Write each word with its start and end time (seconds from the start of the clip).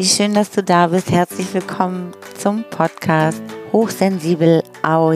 Wie 0.00 0.06
schön, 0.06 0.32
dass 0.32 0.50
du 0.50 0.62
da 0.62 0.86
bist. 0.86 1.10
Herzlich 1.10 1.52
willkommen 1.52 2.14
zum 2.38 2.64
Podcast 2.70 3.42
Hochsensibel 3.70 4.62
Au. 4.82 5.12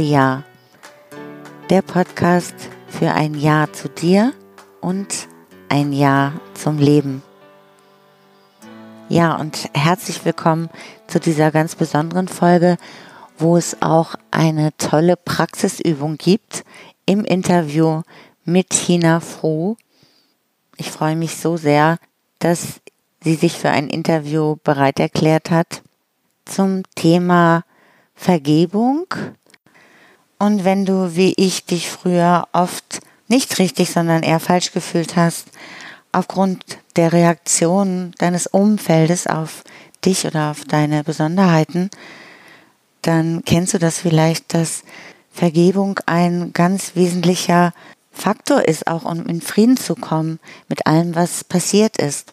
Der 1.71 1.81
Podcast 1.81 2.55
für 2.89 3.11
ein 3.13 3.33
Ja 3.33 3.67
zu 3.73 3.89
dir 3.89 4.35
und 4.83 5.27
ein 5.71 5.95
Ja 5.95 6.35
zum 6.53 6.77
Leben. 6.77 7.23
Ja, 9.09 9.37
und 9.37 9.71
herzlich 9.73 10.23
willkommen 10.27 10.69
zu 11.07 11.19
dieser 11.19 11.51
ganz 11.51 11.77
besonderen 11.77 12.29
Folge, 12.29 12.77
wo 13.39 13.57
es 13.57 13.81
auch 13.81 14.17
eine 14.31 14.77
tolle 14.77 15.17
Praxisübung 15.17 16.19
gibt 16.19 16.63
im 17.07 17.25
Interview 17.25 18.03
mit 18.45 18.69
Tina 18.69 19.21
Froh. 19.21 19.79
Ich 20.77 20.91
freue 20.91 21.17
mich 21.17 21.37
so 21.37 21.57
sehr, 21.57 21.97
dass 22.39 22.83
sie 23.25 23.35
sich 23.35 23.59
für 23.59 23.71
ein 23.71 23.89
Interview 23.89 24.57
bereit 24.63 25.01
erklärt 25.01 25.51
hat 25.51 25.83
zum 26.45 26.83
Thema 26.95 27.65
Vergebung. 28.15 29.07
Und 30.39 30.65
wenn 30.65 30.85
du, 30.85 31.17
wie 31.17 31.33
ich, 31.37 31.65
dich 31.65 31.89
früher 31.89 32.47
oft 32.53 33.01
nicht 33.29 33.59
richtig, 33.59 33.91
sondern 33.91 34.23
eher 34.23 34.41
falsch 34.41 34.73
gefühlt 34.73 35.17
hast, 35.17 35.49
aufgrund 36.13 36.63
der 36.97 37.13
Reaktion 37.13 38.13
deines 38.19 38.47
Umfeldes 38.47 39.27
auf 39.27 39.65
dich 40.05 40.27
oder 40.27 40.51
auf 40.51 40.65
deine 40.67 41.03
Besonderheiten, 41.03 41.89
dann 43.01 43.43
kennst 43.45 43.73
du 43.73 43.79
das 43.79 43.99
vielleicht, 43.99 44.53
dass 44.53 44.85
Vergebung 45.33 45.99
ein 46.07 46.53
ganz 46.53 46.95
wesentlicher 46.95 47.73
Faktor 48.13 48.69
ist, 48.69 48.87
auch 48.87 49.05
um 49.05 49.27
in 49.27 49.41
Frieden 49.41 49.77
zu 49.79 49.95
kommen 49.95 50.39
mit 50.69 50.87
allem, 50.87 51.15
was 51.15 51.43
passiert 51.43 51.97
ist 51.97 52.33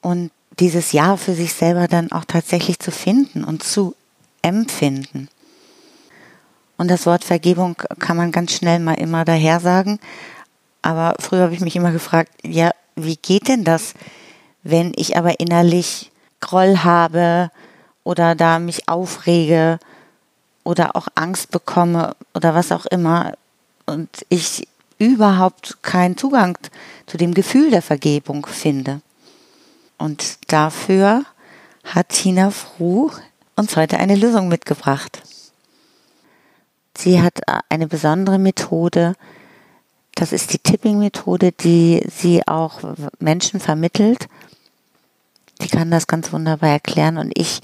und 0.00 0.30
dieses 0.58 0.92
Ja 0.92 1.16
für 1.16 1.34
sich 1.34 1.52
selber 1.52 1.88
dann 1.88 2.12
auch 2.12 2.24
tatsächlich 2.24 2.78
zu 2.78 2.90
finden 2.90 3.44
und 3.44 3.62
zu 3.62 3.94
empfinden. 4.42 5.28
Und 6.76 6.88
das 6.88 7.06
Wort 7.06 7.24
Vergebung 7.24 7.76
kann 7.98 8.16
man 8.16 8.32
ganz 8.32 8.52
schnell 8.52 8.78
mal 8.78 8.94
immer 8.94 9.24
daher 9.24 9.60
sagen. 9.60 10.00
Aber 10.82 11.14
früher 11.18 11.42
habe 11.42 11.54
ich 11.54 11.60
mich 11.60 11.76
immer 11.76 11.92
gefragt, 11.92 12.32
ja, 12.42 12.70
wie 12.96 13.16
geht 13.16 13.48
denn 13.48 13.64
das, 13.64 13.94
wenn 14.62 14.92
ich 14.96 15.16
aber 15.16 15.40
innerlich 15.40 16.10
Groll 16.40 16.78
habe 16.78 17.50
oder 18.02 18.34
da 18.34 18.58
mich 18.58 18.88
aufrege 18.88 19.78
oder 20.64 20.96
auch 20.96 21.08
Angst 21.14 21.50
bekomme 21.50 22.16
oder 22.34 22.54
was 22.54 22.72
auch 22.72 22.86
immer 22.86 23.34
und 23.86 24.08
ich 24.28 24.66
überhaupt 24.98 25.82
keinen 25.82 26.16
Zugang 26.16 26.56
zu 27.06 27.16
dem 27.16 27.34
Gefühl 27.34 27.70
der 27.70 27.82
Vergebung 27.82 28.46
finde. 28.46 29.00
Und 30.00 30.38
dafür 30.50 31.24
hat 31.84 32.08
Tina 32.08 32.50
Fruh 32.50 33.10
uns 33.54 33.76
heute 33.76 33.98
eine 33.98 34.16
Lösung 34.16 34.48
mitgebracht. 34.48 35.20
Sie 36.96 37.20
hat 37.20 37.40
eine 37.68 37.86
besondere 37.86 38.38
Methode, 38.38 39.14
das 40.14 40.32
ist 40.32 40.54
die 40.54 40.58
Tipping-Methode, 40.58 41.52
die 41.52 42.02
sie 42.10 42.48
auch 42.48 42.80
Menschen 43.18 43.60
vermittelt. 43.60 44.26
Die 45.60 45.68
kann 45.68 45.90
das 45.90 46.06
ganz 46.06 46.32
wunderbar 46.32 46.70
erklären 46.70 47.18
und 47.18 47.32
ich 47.36 47.60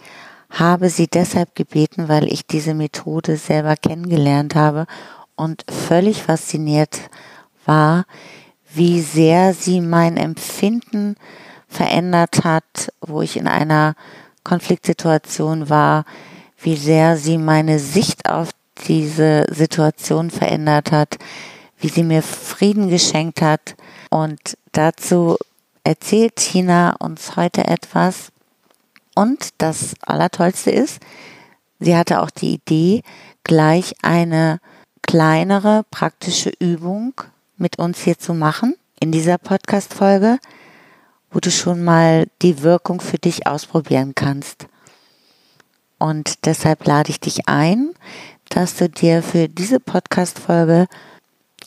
habe 0.51 0.91
sie 0.91 1.07
deshalb 1.07 1.55
gebeten, 1.55 2.09
weil 2.09 2.31
ich 2.31 2.47
diese 2.47 2.75
Methode 2.75 3.39
selber 3.39 3.77
kennengelernt 3.77 4.55
habe 4.55 4.87
und 5.37 5.65
völlig 5.71 6.23
fasziniert 6.23 7.01
war, 7.65 8.05
wie 8.75 9.01
sehr 9.01 9.55
sie 9.55 9.81
mein 9.81 10.19
Empfinden 10.19 11.17
verändert 11.77 12.45
hat, 12.45 12.93
wo 13.01 13.21
ich 13.21 13.37
in 13.37 13.47
einer 13.47 13.95
Konfliktsituation 14.45 15.69
war, 15.69 16.05
wie 16.59 16.77
sehr 16.77 17.17
sie 17.19 17.37
meine 17.37 17.79
Sicht 17.79 18.29
auf 18.29 18.51
diese 18.89 19.47
Situation 19.51 20.31
verändert 20.31 20.91
hat, 20.91 21.19
wie 21.79 21.89
sie 21.89 22.03
mir 22.03 22.23
Frieden 22.23 22.89
geschenkt 22.89 23.43
hat. 23.43 23.77
Und 24.11 24.57
dazu 24.73 25.37
erzählt 25.85 26.37
Tina 26.37 26.97
uns 26.99 27.37
heute 27.37 27.67
etwas. 27.67 28.33
Und 29.15 29.51
das 29.59 29.95
Allertollste 30.01 30.71
ist, 30.71 31.01
sie 31.79 31.97
hatte 31.97 32.23
auch 32.23 32.31
die 32.31 32.55
Idee, 32.55 33.03
gleich 33.45 33.95
eine 34.03 34.61
kleinere 35.03 35.85
praktische 35.91 36.51
Übung 36.59 37.13
mit 37.59 37.79
uns 37.79 38.01
hier 38.01 38.19
zu 38.19 38.33
machen 38.33 38.75
in 38.99 39.13
dieser 39.13 39.39
Podcast-Folge 39.39 40.39
wo 41.37 41.41
du 41.41 41.51
schon 41.51 41.85
mal 41.85 42.29
die 42.41 42.63
Wirkung 42.63 43.03
für 43.03 43.19
dich 43.19 43.47
ausprobieren 43.47 44.15
kannst. 44.15 44.69
Und 45.99 46.47
deshalb 46.47 46.87
lade 46.87 47.11
ich 47.11 47.21
dich 47.21 47.47
ein, 47.47 47.91
dass 48.49 48.77
du 48.77 48.89
dir 48.89 49.23
für 49.23 49.47
diese 49.47 49.79
Podcast-Folge 49.79 50.87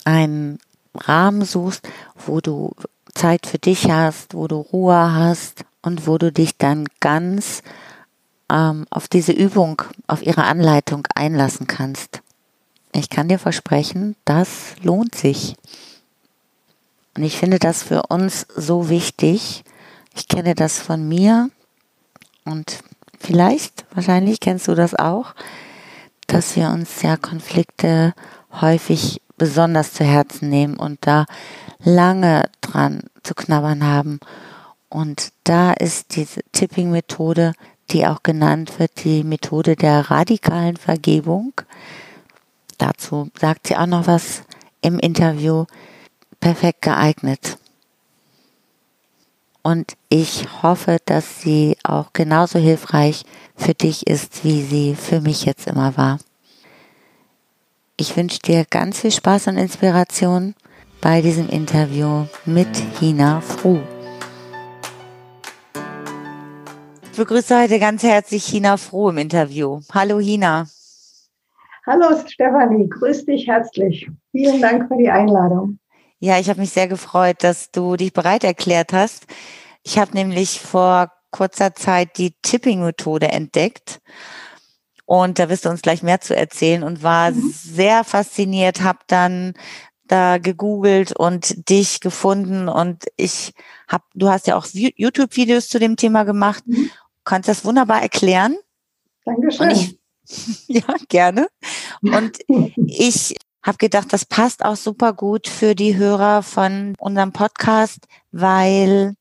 einen 0.05 0.57
Rahmen 0.95 1.45
suchst, 1.45 1.87
wo 2.25 2.41
du 2.41 2.71
Zeit 3.13 3.45
für 3.45 3.59
dich 3.59 3.91
hast, 3.91 4.33
wo 4.33 4.47
du 4.47 4.55
Ruhe 4.55 5.13
hast 5.13 5.65
und 5.83 6.07
wo 6.07 6.17
du 6.17 6.31
dich 6.31 6.57
dann 6.57 6.85
ganz 6.99 7.61
ähm, 8.51 8.87
auf 8.89 9.07
diese 9.07 9.33
Übung, 9.33 9.83
auf 10.07 10.25
ihre 10.25 10.45
Anleitung 10.45 11.07
einlassen 11.13 11.67
kannst. 11.67 12.23
Ich 12.91 13.11
kann 13.11 13.27
dir 13.27 13.37
versprechen, 13.37 14.15
das 14.25 14.73
lohnt 14.81 15.13
sich. 15.13 15.55
Und 17.19 17.25
ich 17.25 17.37
finde 17.37 17.59
das 17.59 17.83
für 17.83 18.03
uns 18.03 18.47
so 18.55 18.87
wichtig. 18.87 19.65
Ich 20.15 20.29
kenne 20.29 20.55
das 20.55 20.79
von 20.79 21.05
mir 21.05 21.49
und 22.45 22.79
vielleicht, 23.19 23.83
wahrscheinlich 23.93 24.39
kennst 24.39 24.69
du 24.69 24.73
das 24.73 24.95
auch, 24.95 25.35
dass 26.27 26.55
wir 26.55 26.69
uns 26.69 27.01
ja 27.01 27.17
Konflikte 27.17 28.13
häufig 28.61 29.21
besonders 29.37 29.91
zu 29.91 30.05
Herzen 30.05 30.47
nehmen 30.47 30.77
und 30.77 30.99
da 31.01 31.25
lange 31.83 32.49
dran 32.61 33.01
zu 33.21 33.35
knabbern 33.35 33.85
haben. 33.85 34.21
Und 34.87 35.33
da 35.43 35.73
ist 35.73 36.15
diese 36.15 36.39
Tipping-Methode, 36.53 37.51
die 37.91 38.07
auch 38.07 38.23
genannt 38.23 38.79
wird, 38.79 39.03
die 39.03 39.25
Methode 39.25 39.75
der 39.75 40.09
radikalen 40.09 40.77
Vergebung. 40.77 41.51
Dazu 42.77 43.29
sagt 43.37 43.67
sie 43.67 43.75
auch 43.75 43.87
noch 43.87 44.07
was 44.07 44.43
im 44.79 44.99
Interview 44.99 45.65
perfekt 46.39 46.81
geeignet. 46.81 47.57
Und 49.61 49.97
ich 50.09 50.47
hoffe, 50.63 50.97
dass 51.05 51.41
sie 51.41 51.77
auch 51.83 52.13
genauso 52.13 52.59
hilfreich 52.59 53.25
für 53.55 53.73
dich 53.73 54.07
ist, 54.07 54.43
wie 54.43 54.61
sie 54.61 54.95
für 54.95 55.21
mich 55.21 55.45
jetzt 55.45 55.67
immer 55.67 55.97
war. 55.97 56.19
Ich 57.97 58.15
wünsche 58.15 58.39
dir 58.39 58.65
ganz 58.69 59.01
viel 59.01 59.11
Spaß 59.11 59.47
und 59.47 59.57
Inspiration 59.57 60.55
bei 61.01 61.21
diesem 61.21 61.49
Interview 61.49 62.25
mit 62.45 62.73
Hina 62.99 63.41
Fru. 63.41 63.79
Ich 67.11 67.17
begrüße 67.17 67.61
heute 67.61 67.79
ganz 67.79 68.03
herzlich 68.03 68.45
Hina 68.45 68.77
Fru 68.77 69.09
im 69.09 69.17
Interview. 69.17 69.81
Hallo 69.93 70.19
Hina. 70.19 70.67
Hallo 71.85 72.17
Stefanie, 72.25 72.87
grüß 72.87 73.25
dich 73.25 73.47
herzlich. 73.47 74.09
Vielen 74.31 74.61
Dank 74.61 74.87
für 74.87 74.95
die 74.95 75.09
Einladung. 75.09 75.79
Ja, 76.19 76.37
ich 76.37 76.49
habe 76.49 76.59
mich 76.59 76.71
sehr 76.71 76.87
gefreut, 76.87 77.37
dass 77.43 77.71
du 77.71 77.95
dich 77.95 78.13
bereit 78.13 78.43
erklärt 78.43 78.93
hast. 78.93 79.25
Ich 79.83 79.97
habe 79.97 80.13
nämlich 80.13 80.59
vor 80.59 81.11
kurzer 81.31 81.75
Zeit 81.75 82.17
die 82.17 82.35
Tipping-Methode 82.41 83.29
entdeckt. 83.29 84.01
Und 85.05 85.39
da 85.39 85.49
wirst 85.49 85.65
du 85.65 85.69
uns 85.69 85.81
gleich 85.81 86.03
mehr 86.03 86.21
zu 86.21 86.35
erzählen 86.35 86.83
und 86.83 87.01
war 87.01 87.31
mhm. 87.31 87.51
sehr 87.51 88.03
fasziniert, 88.03 88.81
habe 88.81 88.99
dann 89.07 89.53
da 90.09 90.37
gegoogelt 90.39 91.15
und 91.15 91.69
dich 91.69 91.99
gefunden 91.99 92.67
und 92.67 93.05
ich 93.15 93.53
habe, 93.87 94.03
du 94.15 94.29
hast 94.29 94.47
ja 94.47 94.55
auch 94.55 94.65
YouTube-Videos 94.71 95.69
zu 95.69 95.79
dem 95.79 95.95
Thema 95.95 96.23
gemacht, 96.23 96.63
mhm. 96.67 96.89
kannst 97.23 97.47
das 97.47 97.63
wunderbar 97.63 98.01
erklären. 98.01 98.57
Dankeschön. 99.25 99.69
Ich, 99.71 99.99
ja, 100.67 100.95
gerne. 101.07 101.47
Und 102.01 102.39
ich 102.75 103.35
habe 103.63 103.77
gedacht, 103.77 104.11
das 104.11 104.25
passt 104.25 104.63
auch 104.63 104.75
super 104.75 105.13
gut 105.13 105.47
für 105.47 105.75
die 105.75 105.97
Hörer 105.97 106.43
von 106.43 106.95
unserem 106.97 107.33
Podcast, 107.33 108.07
weil 108.31 109.15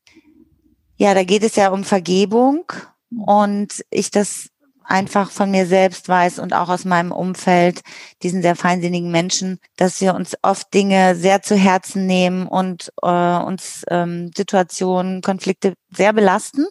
ja, 0.97 1.15
da 1.15 1.25
geht 1.25 1.43
es 1.43 1.57
ja 1.57 1.71
um 1.71 1.85
Vergebung 1.85 2.65
und 3.11 3.85
ich 3.91 4.11
das 4.11 4.49
einfach 4.89 5.31
von 5.31 5.51
mir 5.51 5.67
selbst 5.67 6.09
weiß 6.09 6.39
und 6.39 6.55
auch 6.55 6.69
aus 6.71 6.85
meinem 6.85 7.13
Umfeld, 7.13 7.83
diesen 8.23 8.43
sehr 8.43 8.57
feinsinnigen 8.57 9.11
Menschen, 9.11 9.59
dass 9.77 10.01
wir 10.01 10.15
uns 10.15 10.35
oft 10.43 10.73
Dinge 10.73 11.15
sehr 11.15 11.43
zu 11.43 11.57
Herzen 11.57 12.07
nehmen 12.07 12.47
und 12.47 12.91
äh, 13.03 13.39
uns 13.39 13.85
ähm, 13.91 14.31
Situationen, 14.35 15.21
Konflikte 15.21 15.75
sehr 15.95 16.13
belasten. 16.15 16.67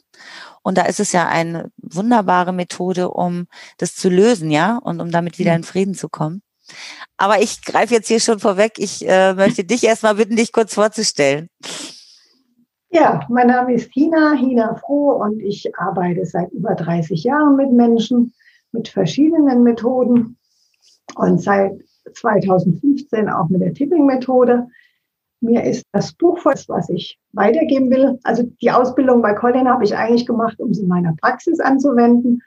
Und 0.64 0.78
da 0.78 0.84
ist 0.84 1.00
es 1.00 1.12
ja 1.12 1.28
eine 1.28 1.72
wunderbare 1.78 2.54
Methode, 2.54 3.12
um 3.12 3.48
das 3.78 3.96
zu 3.96 4.10
lösen, 4.10 4.52
ja, 4.52 4.78
und 4.78 5.00
um 5.00 5.12
damit 5.12 5.38
wieder 5.38 5.56
in 5.56 5.64
Frieden 5.64 5.94
zu 5.94 6.10
kommen. 6.10 6.42
Aber 7.18 7.42
ich 7.42 7.64
greife 7.64 7.94
jetzt 7.94 8.08
hier 8.08 8.20
schon 8.20 8.40
vorweg. 8.40 8.74
Ich 8.78 9.08
äh, 9.08 9.34
möchte 9.34 9.64
dich 9.64 9.84
erstmal 9.84 10.16
bitten, 10.16 10.36
dich 10.36 10.52
kurz 10.52 10.74
vorzustellen. 10.74 11.50
Ja, 12.90 13.26
mein 13.30 13.48
Name 13.48 13.74
ist 13.74 13.92
Hina, 13.92 14.34
Hina 14.34 14.76
Froh 14.76 15.22
und 15.22 15.42
ich 15.42 15.70
arbeite 15.78 16.26
seit 16.26 16.52
über 16.52 16.74
30 16.74 17.24
Jahren 17.24 17.56
mit 17.58 17.72
Menschen 17.72 18.34
mit 18.72 18.88
verschiedenen 18.88 19.64
Methoden 19.64 20.38
und 21.16 21.42
seit 21.42 21.74
2015 22.14 23.30
auch 23.30 23.50
mit 23.50 23.62
der 23.62 23.74
Tipping-Methode. 23.74 24.68
Mir 25.42 25.64
ist 25.64 25.86
das 25.92 26.14
Buch, 26.14 26.40
was 26.44 26.90
ich 26.90 27.20
weitergeben 27.34 27.90
will. 27.92 28.20
Also 28.24 28.44
die 28.62 28.72
Ausbildung 28.72 29.22
bei 29.22 29.34
Colin 29.34 29.68
habe 29.68 29.84
ich 29.84 29.96
eigentlich 29.96 30.26
gemacht, 30.26 30.60
um 30.60 30.74
sie 30.74 30.84
in 30.84 30.88
meiner 30.88 31.14
Praxis 31.22 31.60
anzuwenden. 31.60 32.42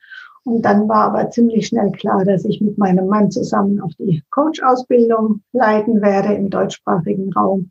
Und 0.44 0.62
dann 0.62 0.88
war 0.88 1.04
aber 1.04 1.30
ziemlich 1.30 1.66
schnell 1.66 1.92
klar, 1.92 2.24
dass 2.24 2.44
ich 2.44 2.60
mit 2.60 2.78
meinem 2.78 3.06
Mann 3.06 3.30
zusammen 3.30 3.80
auch 3.80 3.92
die 3.98 4.22
Coach-Ausbildung 4.30 5.42
leiten 5.52 6.00
werde 6.00 6.34
im 6.34 6.48
deutschsprachigen 6.48 7.32
Raum, 7.32 7.70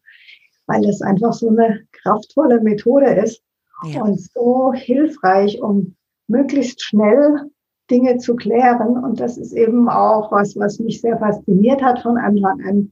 weil 0.68 0.86
es 0.86 1.01
einfach 1.01 1.33
so 1.33 1.50
eine 1.50 1.81
kraftvolle 1.92 2.62
Methode 2.62 3.07
ist 3.07 3.42
ja. 3.88 4.04
und 4.04 4.19
so 4.19 4.71
hilfreich, 4.74 5.62
um 5.62 5.95
möglichst 6.27 6.83
schnell 6.83 7.50
Dinge 7.89 8.18
zu 8.18 8.36
klären. 8.36 9.04
Und 9.04 9.19
das 9.19 9.38
ist 9.38 9.54
eben 9.54 9.89
auch 9.89 10.31
was, 10.31 10.56
was 10.56 10.80
mich 10.80 11.01
sehr 11.01 11.18
fasziniert 11.18 11.81
hat 11.81 12.00
von 12.00 12.18
Anfang 12.18 12.62
an. 12.68 12.92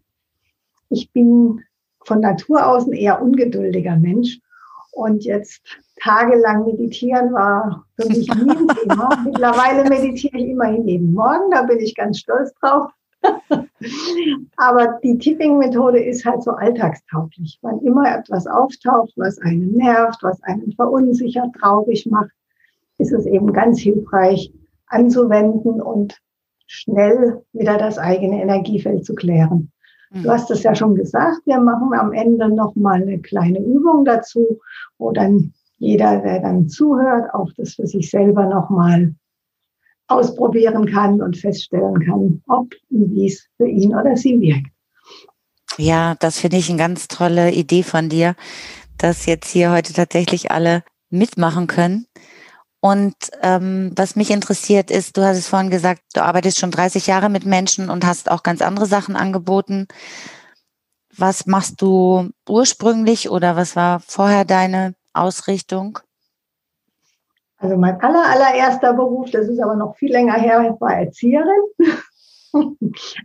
Ich 0.89 1.11
bin 1.11 1.61
von 2.03 2.21
Natur 2.21 2.65
aus 2.65 2.87
ein 2.87 2.93
eher 2.93 3.21
ungeduldiger 3.21 3.95
Mensch. 3.95 4.39
Und 4.97 5.25
jetzt 5.25 5.61
tagelang 6.01 6.65
meditieren 6.65 7.31
war 7.31 7.85
für 7.99 8.07
mich 8.07 8.27
nie 8.33 8.49
ein 8.49 8.67
Thema. 8.67 9.09
Mittlerweile 9.25 9.87
meditiere 9.87 10.39
ich 10.39 10.49
immerhin 10.49 10.87
jeden 10.87 11.13
Morgen, 11.13 11.51
da 11.51 11.61
bin 11.61 11.79
ich 11.79 11.93
ganz 11.93 12.17
stolz 12.17 12.51
drauf. 12.55 12.89
Aber 14.57 14.99
die 15.03 15.19
Tipping-Methode 15.19 16.03
ist 16.03 16.25
halt 16.25 16.41
so 16.41 16.49
alltagstauglich. 16.49 17.59
Wann 17.61 17.79
immer 17.81 18.11
etwas 18.11 18.47
auftaucht, 18.47 19.13
was 19.17 19.37
einen 19.37 19.73
nervt, 19.73 20.23
was 20.23 20.41
einen 20.41 20.71
verunsichert, 20.71 21.53
traurig 21.59 22.07
macht, 22.07 22.31
ist 22.97 23.13
es 23.13 23.27
eben 23.27 23.53
ganz 23.53 23.79
hilfreich 23.79 24.51
anzuwenden 24.87 25.79
und 25.79 26.17
schnell 26.65 27.43
wieder 27.53 27.77
das 27.77 27.99
eigene 27.99 28.41
Energiefeld 28.41 29.05
zu 29.05 29.13
klären. 29.13 29.71
Du 30.11 30.29
hast 30.29 30.49
es 30.51 30.63
ja 30.63 30.73
schon 30.73 30.95
gesagt, 30.95 31.41
wir 31.45 31.59
machen 31.59 31.91
am 31.93 32.13
Ende 32.13 32.49
nochmal 32.49 33.01
eine 33.01 33.19
kleine 33.19 33.59
Übung 33.59 34.05
dazu, 34.05 34.59
wo 34.97 35.11
dann 35.11 35.53
jeder, 35.79 36.21
der 36.21 36.41
dann 36.41 36.69
zuhört, 36.69 37.33
auch 37.33 37.49
das 37.57 37.75
für 37.75 37.85
sich 37.85 38.09
selber 38.09 38.45
nochmal 38.45 39.13
ausprobieren 40.07 40.85
kann 40.85 41.21
und 41.21 41.37
feststellen 41.37 41.99
kann, 42.05 42.41
ob 42.47 42.73
und 42.89 43.11
wie 43.11 43.27
es 43.27 43.47
für 43.57 43.67
ihn 43.67 43.93
oder 43.93 44.15
sie 44.15 44.39
wirkt. 44.39 44.71
Ja, 45.77 46.15
das 46.19 46.39
finde 46.39 46.57
ich 46.57 46.69
eine 46.69 46.79
ganz 46.79 47.07
tolle 47.07 47.51
Idee 47.51 47.83
von 47.83 48.09
dir, 48.09 48.35
dass 48.97 49.25
jetzt 49.25 49.49
hier 49.51 49.71
heute 49.71 49.93
tatsächlich 49.93 50.49
alle 50.49 50.83
mitmachen 51.09 51.67
können. 51.67 52.07
Und 52.79 53.15
ähm, 53.41 53.91
was 53.95 54.15
mich 54.15 54.29
interessiert 54.29 54.91
ist, 54.91 55.17
du 55.17 55.23
hast 55.23 55.37
es 55.37 55.47
vorhin 55.47 55.71
gesagt, 55.71 56.01
du 56.13 56.23
arbeitest 56.23 56.59
schon 56.59 56.71
30 56.71 57.07
Jahre 57.07 57.29
mit 57.29 57.45
Menschen 57.45 57.89
und 57.89 58.05
hast 58.05 58.29
auch 58.29 58.43
ganz 58.43 58.61
andere 58.61 58.85
Sachen 58.85 59.15
angeboten. 59.15 59.87
Was 61.15 61.47
machst 61.47 61.81
du 61.81 62.29
ursprünglich 62.47 63.31
oder 63.31 63.55
was 63.55 63.75
war 63.75 63.99
vorher 63.99 64.45
deine 64.45 64.93
Ausrichtung? 65.13 65.99
Also 67.57 67.75
mein 67.75 67.99
aller, 68.01 68.23
allererster 68.23 68.93
Beruf, 68.93 69.31
das 69.31 69.47
ist 69.47 69.59
aber 69.59 69.75
noch 69.75 69.95
viel 69.95 70.11
länger 70.11 70.35
her, 70.35 70.75
war 70.79 70.93
Erzieherin. 70.93 71.61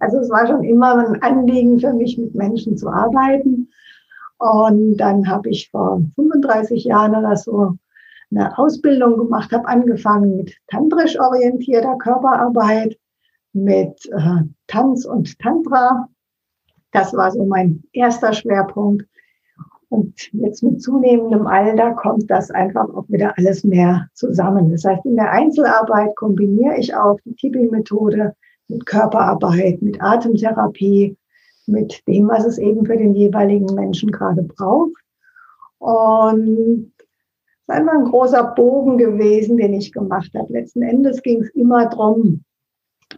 Also 0.00 0.18
es 0.18 0.28
war 0.28 0.46
schon 0.46 0.62
immer 0.64 0.96
ein 0.96 1.22
Anliegen 1.22 1.78
für 1.78 1.94
mich, 1.94 2.18
mit 2.18 2.34
Menschen 2.34 2.76
zu 2.76 2.88
arbeiten. 2.88 3.70
Und 4.36 4.96
dann 4.96 5.26
habe 5.30 5.48
ich 5.48 5.70
vor 5.70 6.02
35 6.16 6.84
Jahren 6.84 7.14
oder 7.14 7.36
so 7.36 7.78
eine 8.34 8.56
Ausbildung 8.58 9.18
gemacht, 9.18 9.52
habe 9.52 9.68
angefangen 9.68 10.36
mit 10.36 10.56
tantrisch 10.68 11.18
orientierter 11.18 11.96
Körperarbeit, 11.96 12.98
mit 13.52 14.06
äh, 14.06 14.42
Tanz 14.66 15.04
und 15.04 15.38
Tantra. 15.38 16.08
Das 16.92 17.14
war 17.14 17.30
so 17.30 17.44
mein 17.44 17.82
erster 17.92 18.32
Schwerpunkt. 18.32 19.06
Und 19.88 20.32
jetzt 20.32 20.62
mit 20.62 20.80
zunehmendem 20.80 21.46
Alter 21.46 21.92
kommt 21.92 22.30
das 22.30 22.50
einfach 22.50 22.88
auch 22.94 23.04
wieder 23.08 23.36
alles 23.36 23.62
mehr 23.62 24.08
zusammen. 24.14 24.70
Das 24.70 24.84
heißt, 24.84 25.04
in 25.04 25.16
der 25.16 25.30
Einzelarbeit 25.30 26.16
kombiniere 26.16 26.78
ich 26.78 26.94
auch 26.94 27.18
die 27.26 27.34
Tipping-Methode 27.34 28.34
mit 28.68 28.86
Körperarbeit, 28.86 29.82
mit 29.82 30.00
Atemtherapie, 30.00 31.18
mit 31.66 32.02
dem, 32.08 32.28
was 32.28 32.46
es 32.46 32.56
eben 32.56 32.86
für 32.86 32.96
den 32.96 33.14
jeweiligen 33.14 33.74
Menschen 33.74 34.10
gerade 34.10 34.42
braucht. 34.42 34.92
Und 35.78 36.91
ist 37.66 37.74
einfach 37.74 37.94
ein 37.94 38.04
großer 38.04 38.54
Bogen 38.54 38.98
gewesen, 38.98 39.56
den 39.56 39.74
ich 39.74 39.92
gemacht 39.92 40.30
habe. 40.34 40.52
Letzten 40.52 40.82
Endes 40.82 41.22
ging 41.22 41.40
es 41.42 41.50
immer 41.50 41.88
darum, 41.88 42.44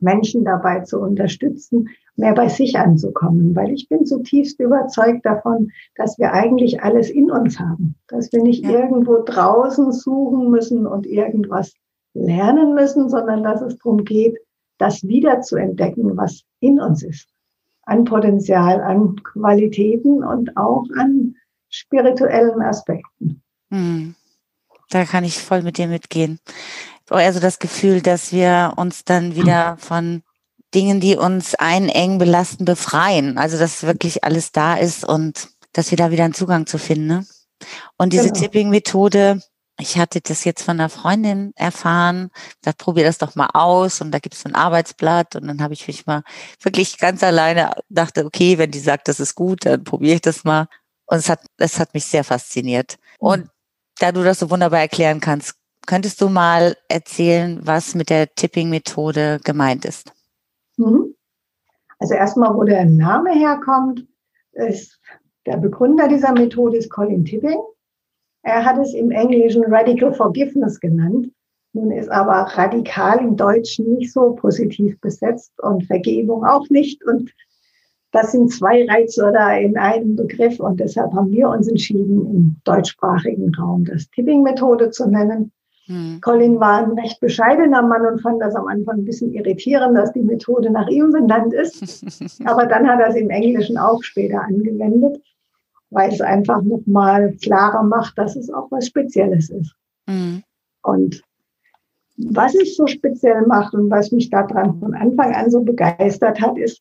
Menschen 0.01 0.45
dabei 0.45 0.81
zu 0.81 1.01
unterstützen, 1.01 1.89
mehr 2.17 2.35
bei 2.35 2.49
sich 2.49 2.79
anzukommen, 2.79 3.55
weil 3.55 3.73
ich 3.73 3.89
bin 3.89 4.07
zutiefst 4.07 4.61
überzeugt 4.61 5.25
davon, 5.25 5.71
dass 5.97 6.19
wir 6.19 6.33
eigentlich 6.33 6.83
alles 6.83 7.11
in 7.11 7.31
uns 7.31 7.59
haben, 7.59 7.97
dass 8.09 8.33
wir 8.33 8.43
nicht 8.43 8.65
ja. 8.65 8.71
irgendwo 8.71 9.23
draußen 9.25 9.93
suchen 9.93 10.51
müssen 10.51 10.87
und 10.87 11.07
irgendwas 11.07 11.75
lernen 12.15 12.75
müssen, 12.75 13.09
sondern 13.09 13.43
dass 13.43 13.63
es 13.63 13.79
darum 13.79 14.05
geht, 14.05 14.39
das 14.79 15.03
wieder 15.05 15.41
zu 15.41 15.57
entdecken, 15.57 16.17
was 16.17 16.43
in 16.61 16.81
uns 16.81 17.03
ist, 17.03 17.29
an 17.83 18.05
Potenzial, 18.05 18.81
an 18.81 19.17
Qualitäten 19.23 20.23
und 20.25 20.57
auch 20.57 20.85
an 20.97 21.37
spirituellen 21.69 22.63
Aspekten. 22.63 23.43
Hm. 23.71 24.15
Da 24.95 25.05
kann 25.05 25.25
ich 25.25 25.43
voll 25.43 25.63
mit 25.63 25.77
dir 25.77 25.89
mitgehen. 25.89 26.39
Also 27.11 27.41
das 27.41 27.59
Gefühl, 27.59 28.01
dass 28.01 28.31
wir 28.31 28.75
uns 28.77 29.03
dann 29.03 29.35
wieder 29.35 29.77
von 29.81 30.23
Dingen, 30.73 31.01
die 31.01 31.17
uns 31.17 31.57
einengen, 31.57 32.19
belasten, 32.19 32.65
befreien. 32.65 33.37
Also 33.37 33.59
dass 33.59 33.83
wirklich 33.83 34.23
alles 34.23 34.53
da 34.53 34.77
ist 34.77 35.05
und 35.05 35.49
dass 35.73 35.91
wir 35.91 35.99
da 35.99 36.13
wieder 36.13 36.23
einen 36.23 36.33
Zugang 36.33 36.69
zu 36.69 36.79
finden. 36.79 37.09
Ne? 37.09 37.27
Und 37.97 38.13
diese 38.13 38.29
genau. 38.29 38.39
Tipping-Methode, 38.39 39.41
ich 39.81 39.99
hatte 39.99 40.21
das 40.21 40.45
jetzt 40.45 40.63
von 40.63 40.79
einer 40.79 40.91
Freundin 40.91 41.51
erfahren, 41.57 42.31
da 42.63 42.71
probier 42.71 43.03
das 43.03 43.19
doch 43.19 43.35
mal 43.35 43.51
aus 43.53 44.01
und 44.01 44.13
da 44.13 44.21
gibt 44.21 44.37
es 44.37 44.47
ein 44.47 44.55
Arbeitsblatt 44.55 45.35
und 45.35 45.49
dann 45.49 45.61
habe 45.61 45.75
ich 45.75 45.89
mich 45.89 46.07
mal 46.07 46.23
wirklich 46.63 46.99
ganz 46.99 47.25
alleine 47.25 47.73
dachte, 47.89 48.25
okay, 48.25 48.59
wenn 48.59 48.71
die 48.71 48.79
sagt, 48.79 49.09
das 49.09 49.19
ist 49.19 49.35
gut, 49.35 49.67
dann 49.67 49.83
probiere 49.83 50.15
ich 50.15 50.23
das 50.23 50.45
mal. 50.45 50.69
Und 51.07 51.19
es 51.19 51.29
hat, 51.29 51.41
es 51.59 51.81
hat 51.81 51.95
mich 51.95 52.05
sehr 52.05 52.23
fasziniert. 52.23 52.97
Und 53.19 53.49
da 53.99 54.13
du 54.13 54.23
das 54.23 54.39
so 54.39 54.51
wunderbar 54.51 54.81
erklären 54.81 55.21
kannst, 55.21 55.55
könntest 55.87 56.21
du 56.21 56.29
mal 56.29 56.77
erzählen, 56.89 57.61
was 57.63 57.95
mit 57.95 58.11
der 58.11 58.35
Tipping-Methode 58.35 59.41
gemeint 59.45 59.85
ist? 59.85 60.13
Mhm. 60.77 61.15
Also 61.99 62.15
erstmal, 62.15 62.55
wo 62.55 62.65
der 62.65 62.85
Name 62.85 63.33
herkommt, 63.33 64.07
ist 64.53 65.01
der 65.47 65.59
Begründer 65.59 66.09
dieser 66.09 66.33
Methode 66.33 66.79
ist 66.79 66.91
Colin 66.91 67.25
Tipping. 67.25 67.61
Er 68.43 68.65
hat 68.65 68.79
es 68.79 68.95
im 68.95 69.11
Englischen 69.11 69.65
Radical 69.65 70.13
Forgiveness 70.13 70.81
genannt. 70.81 71.31
Nun 71.73 71.91
ist 71.91 72.11
aber 72.11 72.33
radikal 72.57 73.19
im 73.19 73.37
Deutschen 73.37 73.95
nicht 73.95 74.13
so 74.13 74.35
positiv 74.35 75.01
besetzt 75.01 75.53
und 75.61 75.85
Vergebung 75.87 76.45
auch 76.45 76.69
nicht. 76.71 77.03
Und 77.05 77.33
das 78.15 78.31
sind 78.31 78.53
zwei 78.53 78.87
Reizwörter 78.87 79.59
in 79.59 79.77
einem 79.77 80.15
Begriff 80.15 80.61
und 80.61 80.79
deshalb 80.79 81.13
haben 81.15 81.33
wir 81.33 81.49
uns 81.49 81.67
entschieden, 81.67 82.25
im 82.31 82.57
deutschsprachigen 82.63 83.53
Raum 83.57 83.85
das 83.85 84.09
Tipping-Methode 84.11 84.91
zu 84.91 85.11
nennen. 85.11 85.51
Hm. 85.87 86.21
Colin 86.21 86.61
war 86.61 86.85
ein 86.85 86.93
recht 86.93 87.19
bescheidener 87.19 87.83
Mann 87.83 88.07
und 88.07 88.23
fand 88.23 88.41
das 88.41 88.55
am 88.55 88.69
Anfang 88.69 88.99
ein 88.99 89.05
bisschen 89.05 89.35
irritierend, 89.35 89.97
dass 89.97 90.13
die 90.13 90.23
Methode 90.23 90.71
nach 90.71 90.87
ihm 90.87 91.11
benannt 91.11 91.53
ist. 91.55 92.41
Aber 92.47 92.67
dann 92.67 92.89
hat 92.89 93.01
er 93.01 93.09
es 93.09 93.17
im 93.17 93.31
Englischen 93.31 93.77
auch 93.77 94.01
später 94.05 94.43
angewendet, 94.43 95.21
weil 95.91 96.13
es 96.13 96.21
einfach 96.21 96.63
nochmal 96.63 97.35
klarer 97.43 97.83
macht, 97.83 98.17
dass 98.17 98.37
es 98.37 98.49
auch 98.49 98.71
was 98.71 98.87
Spezielles 98.87 99.51
ist. 99.51 99.75
Hm. 100.09 100.45
Und 100.83 101.21
was 102.17 102.55
es 102.55 102.77
so 102.77 102.87
speziell 102.87 103.43
macht 103.49 103.75
und 103.75 103.91
was 103.91 104.13
mich 104.13 104.31
daran 104.31 104.79
von 104.79 104.95
Anfang 104.95 105.35
an 105.35 105.51
so 105.51 105.63
begeistert 105.63 106.41
hat, 106.41 106.57
ist, 106.59 106.81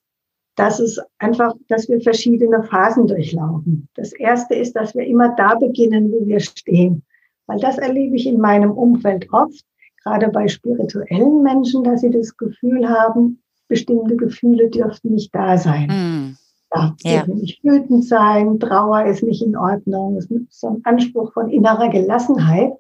dass 0.56 0.80
es 0.80 1.00
einfach, 1.18 1.54
dass 1.68 1.90
wir 1.90 2.00
verschiedene 2.02 2.64
Phasen 2.64 3.08
durchlaufen. 3.08 3.88
Das 3.96 4.14
erste 4.14 4.56
ist, 4.56 4.76
dass 4.76 4.94
wir 4.94 5.06
immer 5.06 5.36
da 5.36 5.56
beginnen, 5.56 6.12
wo 6.12 6.26
wir 6.26 6.40
stehen. 6.40 7.04
Weil 7.48 7.60
das 7.60 7.78
erlebe 7.78 8.16
ich 8.16 8.28
in 8.28 8.40
meinem 8.40 8.72
Umfeld 8.72 9.28
oft, 9.34 9.66
gerade 10.04 10.30
bei 10.30 10.48
spirituellen 10.48 11.42
Menschen, 11.42 11.84
dass 11.84 12.02
sie 12.02 12.12
das 12.12 12.38
Gefühl 12.38 12.88
haben, 12.88 13.42
bestimmte 13.68 14.16
Gefühle 14.16 14.70
dürften 14.70 15.14
nicht 15.14 15.34
da 15.34 15.58
sein. 15.58 15.88
Mm. 15.88 16.38
Ja, 16.76 16.96
ja. 17.04 17.28
nicht 17.28 17.64
wütend 17.64 18.04
sein, 18.06 18.60
Trauer 18.60 19.06
ist 19.06 19.24
nicht 19.24 19.44
in 19.44 19.56
Ordnung. 19.56 20.18
Es 20.18 20.26
ist 20.26 20.60
so 20.60 20.70
ein 20.70 20.82
Anspruch 20.86 21.32
von 21.34 21.50
innerer 21.50 21.90
Gelassenheit, 21.90 22.74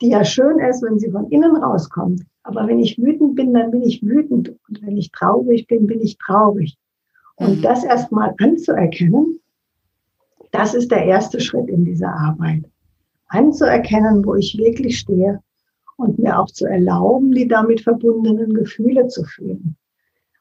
die 0.00 0.08
ja 0.08 0.24
schön 0.24 0.58
ist, 0.58 0.82
wenn 0.82 0.98
sie 0.98 1.10
von 1.10 1.28
innen 1.28 1.56
rauskommt. 1.56 2.22
Aber 2.42 2.66
wenn 2.66 2.80
ich 2.80 2.98
wütend 2.98 3.34
bin, 3.34 3.52
dann 3.52 3.70
bin 3.70 3.82
ich 3.82 4.02
wütend. 4.02 4.56
Und 4.68 4.82
wenn 4.82 4.96
ich 4.96 5.12
traurig 5.12 5.66
bin, 5.66 5.86
bin 5.86 6.00
ich 6.00 6.16
traurig. 6.16 6.78
Und 7.36 7.58
mhm. 7.58 7.62
das 7.62 7.84
erstmal 7.84 8.34
anzuerkennen, 8.38 9.40
das 10.50 10.74
ist 10.74 10.90
der 10.90 11.04
erste 11.04 11.40
Schritt 11.40 11.68
in 11.68 11.84
dieser 11.84 12.12
Arbeit. 12.12 12.64
anzuerkennen, 13.28 14.24
wo 14.24 14.34
ich 14.34 14.58
wirklich 14.58 14.98
stehe 14.98 15.40
und 15.96 16.18
mir 16.18 16.38
auch 16.38 16.46
zu 16.46 16.66
erlauben, 16.66 17.32
die 17.32 17.46
damit 17.46 17.80
verbundenen 17.82 18.54
Gefühle 18.54 19.06
zu 19.06 19.24
fühlen. 19.24 19.76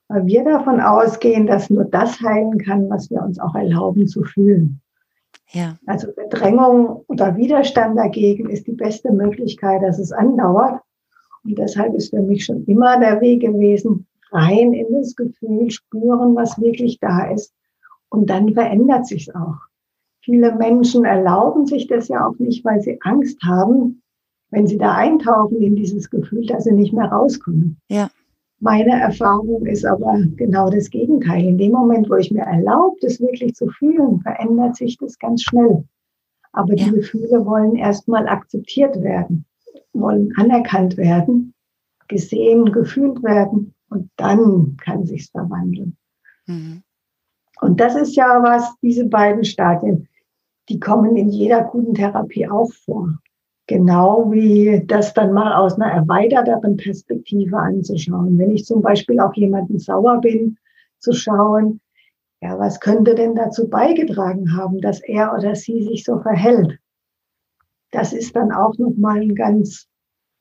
Weil 0.08 0.26
wir 0.26 0.44
davon 0.44 0.82
ausgehen, 0.82 1.46
dass 1.46 1.70
nur 1.70 1.86
das 1.86 2.20
heilen 2.22 2.58
kann, 2.58 2.90
was 2.90 3.12
wir 3.12 3.22
uns 3.22 3.40
auch 3.40 3.54
erlauben 3.54 4.08
zu 4.08 4.24
fühlen. 4.24 4.82
Ja. 5.52 5.78
Also 5.86 6.12
Verdrängung 6.14 7.04
oder 7.08 7.38
Widerstand 7.38 7.98
dagegen 7.98 8.50
ist 8.50 8.66
die 8.66 8.74
beste 8.74 9.12
Möglichkeit, 9.12 9.84
dass 9.84 10.00
es 10.00 10.12
andauert. 10.12 10.82
Und 11.44 11.58
deshalb 11.58 11.94
ist 11.94 12.10
für 12.10 12.22
mich 12.22 12.46
schon 12.46 12.66
immer 12.66 13.00
der 13.00 13.22
Weg 13.22 13.42
gewesen, 13.42 14.08
rein 14.32 14.74
in 14.74 14.92
das 14.94 15.16
Gefühl, 15.16 15.70
spüren, 15.72 16.36
was 16.36 16.60
wirklich 16.60 17.00
da 17.00 17.32
ist. 17.32 17.54
Und 18.10 18.30
dann 18.30 18.54
verändert 18.54 19.06
sich's 19.06 19.30
auch. 19.34 19.58
Viele 20.22 20.56
Menschen 20.56 21.06
erlauben 21.06 21.66
sich 21.66 21.88
das 21.88 22.08
ja 22.08 22.28
auch 22.28 22.38
nicht, 22.40 22.66
weil 22.66 22.82
sie 22.82 23.00
Angst 23.02 23.42
haben, 23.44 24.02
wenn 24.52 24.68
sie 24.68 24.78
da 24.78 24.96
eintauchen 24.96 25.62
in 25.62 25.76
dieses 25.76 26.10
Gefühl, 26.10 26.46
dass 26.46 26.66
sie 26.66 26.74
nicht 26.74 26.94
mehr 26.94 27.06
rauskommen. 27.06 27.78
Ja. 27.90 28.10
Meine 28.60 29.00
Erfahrung 29.00 29.66
ist 29.66 29.86
aber 29.86 30.20
genau 30.36 30.70
das 30.70 30.90
Gegenteil. 30.90 31.46
In 31.46 31.58
dem 31.58 31.72
Moment, 31.72 32.10
wo 32.10 32.16
ich 32.16 32.30
mir 32.32 32.42
erlaube, 32.42 32.98
das 33.02 33.22
wirklich 33.22 33.56
zu 33.56 33.68
fühlen, 33.68 34.20
verändert 34.20 34.76
sich 34.76 34.98
das 34.98 35.18
ganz 35.18 35.44
schnell. 35.44 35.86
Aber 36.52 36.74
ja. 36.74 36.86
die 36.86 36.92
Gefühle 36.92 37.46
wollen 37.46 37.76
erstmal 37.76 38.28
akzeptiert 38.28 39.02
werden, 39.02 39.46
wollen 39.94 40.34
anerkannt 40.36 40.98
werden, 40.98 41.54
gesehen, 42.08 42.72
gefühlt 42.72 43.24
werden 43.24 43.74
und 43.90 44.10
dann 44.16 44.78
kann 44.78 45.06
sich's 45.06 45.30
verwandeln. 45.30 45.98
Mhm. 46.46 46.84
Und 47.62 47.80
das 47.80 47.96
ist 47.96 48.16
ja 48.16 48.42
was, 48.42 48.74
diese 48.82 49.06
beiden 49.06 49.44
Stadien, 49.44 50.08
die 50.70 50.80
kommen 50.80 51.16
in 51.18 51.30
jeder 51.30 51.64
guten 51.64 51.94
Therapie 51.94 52.48
auch 52.48 52.72
vor. 52.86 53.18
Genau 53.68 54.32
wie 54.32 54.84
das 54.88 55.14
dann 55.14 55.34
mal 55.34 55.54
aus 55.54 55.76
einer 55.76 55.92
erweiterteren 55.92 56.78
Perspektive 56.78 57.58
anzuschauen. 57.58 58.38
Wenn 58.38 58.52
ich 58.52 58.66
zum 58.66 58.82
Beispiel 58.82 59.20
auch 59.20 59.34
jemanden 59.34 59.78
sauer 59.78 60.22
bin, 60.22 60.58
zu 61.00 61.14
schauen, 61.14 61.80
ja, 62.42 62.58
was 62.58 62.80
könnte 62.80 63.16
denn 63.16 63.36
dazu 63.36 63.70
beigetragen 63.70 64.56
haben, 64.56 64.80
dass 64.80 65.02
er 65.02 65.36
oder 65.38 65.56
sie 65.56 65.84
sich 65.84 66.04
so 66.04 66.20
verhält? 66.20 66.80
Das 67.92 68.14
ist 68.14 68.36
dann 68.36 68.52
auch 68.52 68.78
nochmal 68.78 69.20
ein 69.20 69.36
ganz 69.36 69.88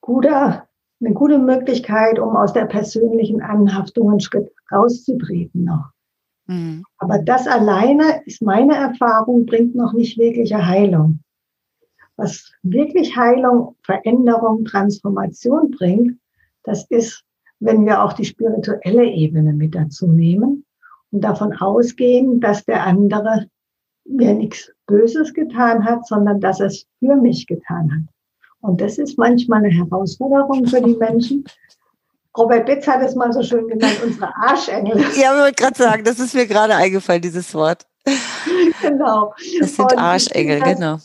guter, 0.01 0.68
eine 1.01 1.15
gute 1.15 1.39
Möglichkeit, 1.39 2.19
um 2.19 2.37
aus 2.37 2.53
der 2.53 2.67
persönlichen 2.67 3.41
Anhaftung 3.41 4.11
einen 4.11 4.21
Schritt 4.21 4.53
rauszutreten 4.73 5.65
noch. 5.65 5.91
Mhm. 6.47 6.85
Aber 6.99 7.19
das 7.19 7.47
alleine 7.47 8.23
ist 8.25 8.43
meine 8.43 8.75
Erfahrung, 8.75 9.47
bringt 9.47 9.75
noch 9.75 9.93
nicht 9.93 10.19
wirkliche 10.19 10.67
Heilung. 10.67 11.21
Was 12.17 12.53
wirklich 12.63 13.17
Heilung, 13.17 13.77
Veränderung, 13.83 14.65
Transformation 14.65 15.71
bringt, 15.71 16.19
das 16.65 16.85
ist, 16.91 17.25
wenn 17.61 17.87
wir 17.87 18.03
auch 18.03 18.13
die 18.13 18.25
spirituelle 18.25 19.05
Ebene 19.05 19.53
mit 19.53 19.75
dazu 19.75 20.09
nehmen 20.09 20.65
und 21.13 21.23
davon 21.23 21.53
ausgehen, 21.53 22.41
dass 22.41 22.65
der 22.65 22.85
andere 22.85 23.47
mir 24.05 24.35
nichts 24.35 24.73
Böses 24.87 25.33
getan 25.33 25.85
hat, 25.85 26.07
sondern 26.07 26.41
dass 26.41 26.61
es 26.61 26.87
für 26.99 27.15
mich 27.15 27.47
getan 27.47 27.93
hat. 27.93 28.15
Und 28.61 28.81
das 28.81 28.99
ist 28.99 29.19
manchmal 29.19 29.65
eine 29.65 29.75
Herausforderung 29.75 30.67
für 30.67 30.81
die 30.81 30.97
Menschen, 30.97 31.45
Robert 32.39 32.67
Bitz 32.67 32.87
hat 32.87 33.03
es 33.03 33.17
mal 33.17 33.33
so 33.33 33.43
schön 33.43 33.67
genannt, 33.67 34.01
unsere 34.05 34.33
Arschengel. 34.37 34.97
Ja, 35.17 35.35
ich 35.35 35.41
wollte 35.41 35.55
gerade 35.55 35.77
sagen, 35.77 36.05
das 36.05 36.21
ist 36.21 36.35
mir 36.35 36.47
gerade 36.47 36.75
eingefallen, 36.77 37.21
dieses 37.21 37.53
Wort. 37.55 37.85
Genau. 38.81 39.35
Das 39.61 39.75
sind 39.75 39.93
Und 39.93 39.99
Arschengel, 39.99 40.61
das 40.61 40.75
genau. 40.75 40.99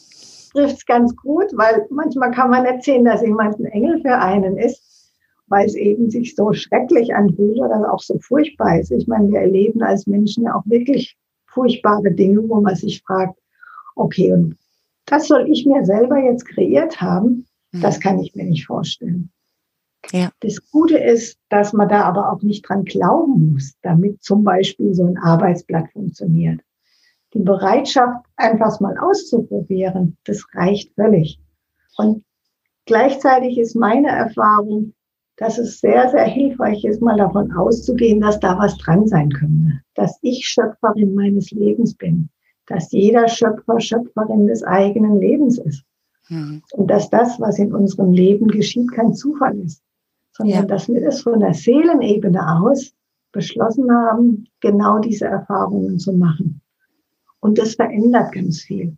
Trifft 0.52 0.78
es 0.78 0.86
ganz 0.86 1.16
gut, 1.16 1.48
weil 1.54 1.88
manchmal 1.90 2.32
kann 2.32 2.52
man 2.52 2.66
erzählen, 2.66 3.04
dass 3.04 3.22
jemand 3.22 3.60
ein 3.60 3.66
Engel 3.66 4.00
für 4.02 4.16
einen 4.16 4.58
ist, 4.58 5.12
weil 5.48 5.66
es 5.66 5.74
eben 5.74 6.12
sich 6.12 6.36
so 6.36 6.54
schrecklich 6.54 7.16
anfühlt 7.16 7.58
oder 7.58 7.92
auch 7.92 8.00
so 8.00 8.20
furchtbar 8.20 8.80
ist. 8.80 8.92
Ich 8.92 9.08
meine, 9.08 9.32
wir 9.32 9.40
erleben 9.40 9.82
als 9.82 10.06
Menschen 10.06 10.44
ja 10.44 10.54
auch 10.54 10.64
wirklich 10.66 11.18
furchtbare 11.48 12.12
Dinge, 12.12 12.48
wo 12.48 12.62
man 12.62 12.76
sich 12.76 13.02
fragt, 13.02 13.40
okay, 13.96 14.32
und 14.32 14.56
das 15.06 15.28
soll 15.28 15.50
ich 15.50 15.66
mir 15.66 15.86
selber 15.86 16.18
jetzt 16.18 16.46
kreiert 16.46 17.02
haben? 17.02 17.46
Das 17.72 17.98
mhm. 17.98 18.02
kann 18.02 18.20
ich 18.20 18.36
mir 18.36 18.46
nicht 18.46 18.66
vorstellen. 18.66 19.32
Ja. 20.12 20.32
Das 20.42 20.60
Gute 20.70 20.98
ist, 20.98 21.38
dass 21.50 21.74
man 21.74 21.88
da 21.88 22.04
aber 22.04 22.32
auch 22.32 22.42
nicht 22.42 22.68
dran 22.68 22.84
glauben 22.84 23.54
muss, 23.54 23.74
damit 23.82 24.22
zum 24.22 24.44
Beispiel 24.44 24.94
so 24.94 25.06
ein 25.06 25.18
Arbeitsblatt 25.18 25.92
funktioniert. 25.92 26.60
Die 27.34 27.40
Bereitschaft, 27.40 28.26
einfach 28.36 28.80
mal 28.80 28.98
auszuprobieren, 28.98 30.18
das 30.26 30.46
reicht 30.54 30.94
völlig. 30.94 31.40
Und 31.98 32.24
gleichzeitig 32.86 33.58
ist 33.58 33.76
meine 33.76 34.10
Erfahrung, 34.10 34.94
dass 35.38 35.58
es 35.58 35.80
sehr, 35.80 36.10
sehr 36.12 36.26
hilfreich 36.26 36.84
ist, 36.86 37.02
mal 37.02 37.18
davon 37.18 37.52
auszugehen, 37.54 38.22
dass 38.22 38.40
da 38.40 38.58
was 38.60 38.78
dran 38.78 39.08
sein 39.08 39.32
könnte. 39.32 39.82
Dass 39.96 40.20
ich 40.22 40.46
Schöpferin 40.46 41.16
meines 41.16 41.50
Lebens 41.52 41.96
bin. 41.96 42.30
Dass 42.74 42.92
jeder 42.92 43.28
Schöpfer 43.28 43.80
Schöpferin 43.80 44.48
des 44.48 44.64
eigenen 44.64 45.20
Lebens 45.20 45.60
ist. 45.60 45.84
Mhm. 46.30 46.62
Und 46.74 46.88
dass 46.88 47.10
das, 47.10 47.40
was 47.40 47.60
in 47.60 47.74
unserem 47.74 48.12
Leben 48.12 48.48
geschieht, 48.48 48.92
kein 48.92 49.14
Zufall 49.14 49.58
ist 49.60 49.84
sondern 50.34 50.62
ja. 50.62 50.66
dass 50.66 50.88
wir 50.88 51.02
das 51.02 51.22
von 51.22 51.40
der 51.40 51.54
Seelenebene 51.54 52.42
aus 52.60 52.94
beschlossen 53.32 53.92
haben, 53.92 54.48
genau 54.60 55.00
diese 55.00 55.26
Erfahrungen 55.26 56.00
zu 56.00 56.14
machen. 56.14 56.62
Und 57.40 57.58
das 57.58 57.76
verändert 57.76 58.32
ganz 58.32 58.62
viel. 58.62 58.96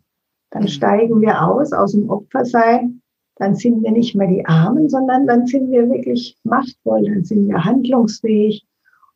Dann 0.50 0.62
mhm. 0.62 0.68
steigen 0.68 1.20
wir 1.20 1.42
aus, 1.42 1.72
aus 1.72 1.92
dem 1.92 2.08
Opfersein, 2.10 3.00
dann 3.36 3.54
sind 3.54 3.82
wir 3.82 3.92
nicht 3.92 4.14
mehr 4.14 4.28
die 4.28 4.46
Armen, 4.46 4.88
sondern 4.88 5.26
dann 5.26 5.46
sind 5.46 5.70
wir 5.70 5.88
wirklich 5.90 6.36
machtvoll, 6.44 7.04
dann 7.04 7.24
sind 7.24 7.48
wir 7.48 7.64
handlungsfähig 7.64 8.66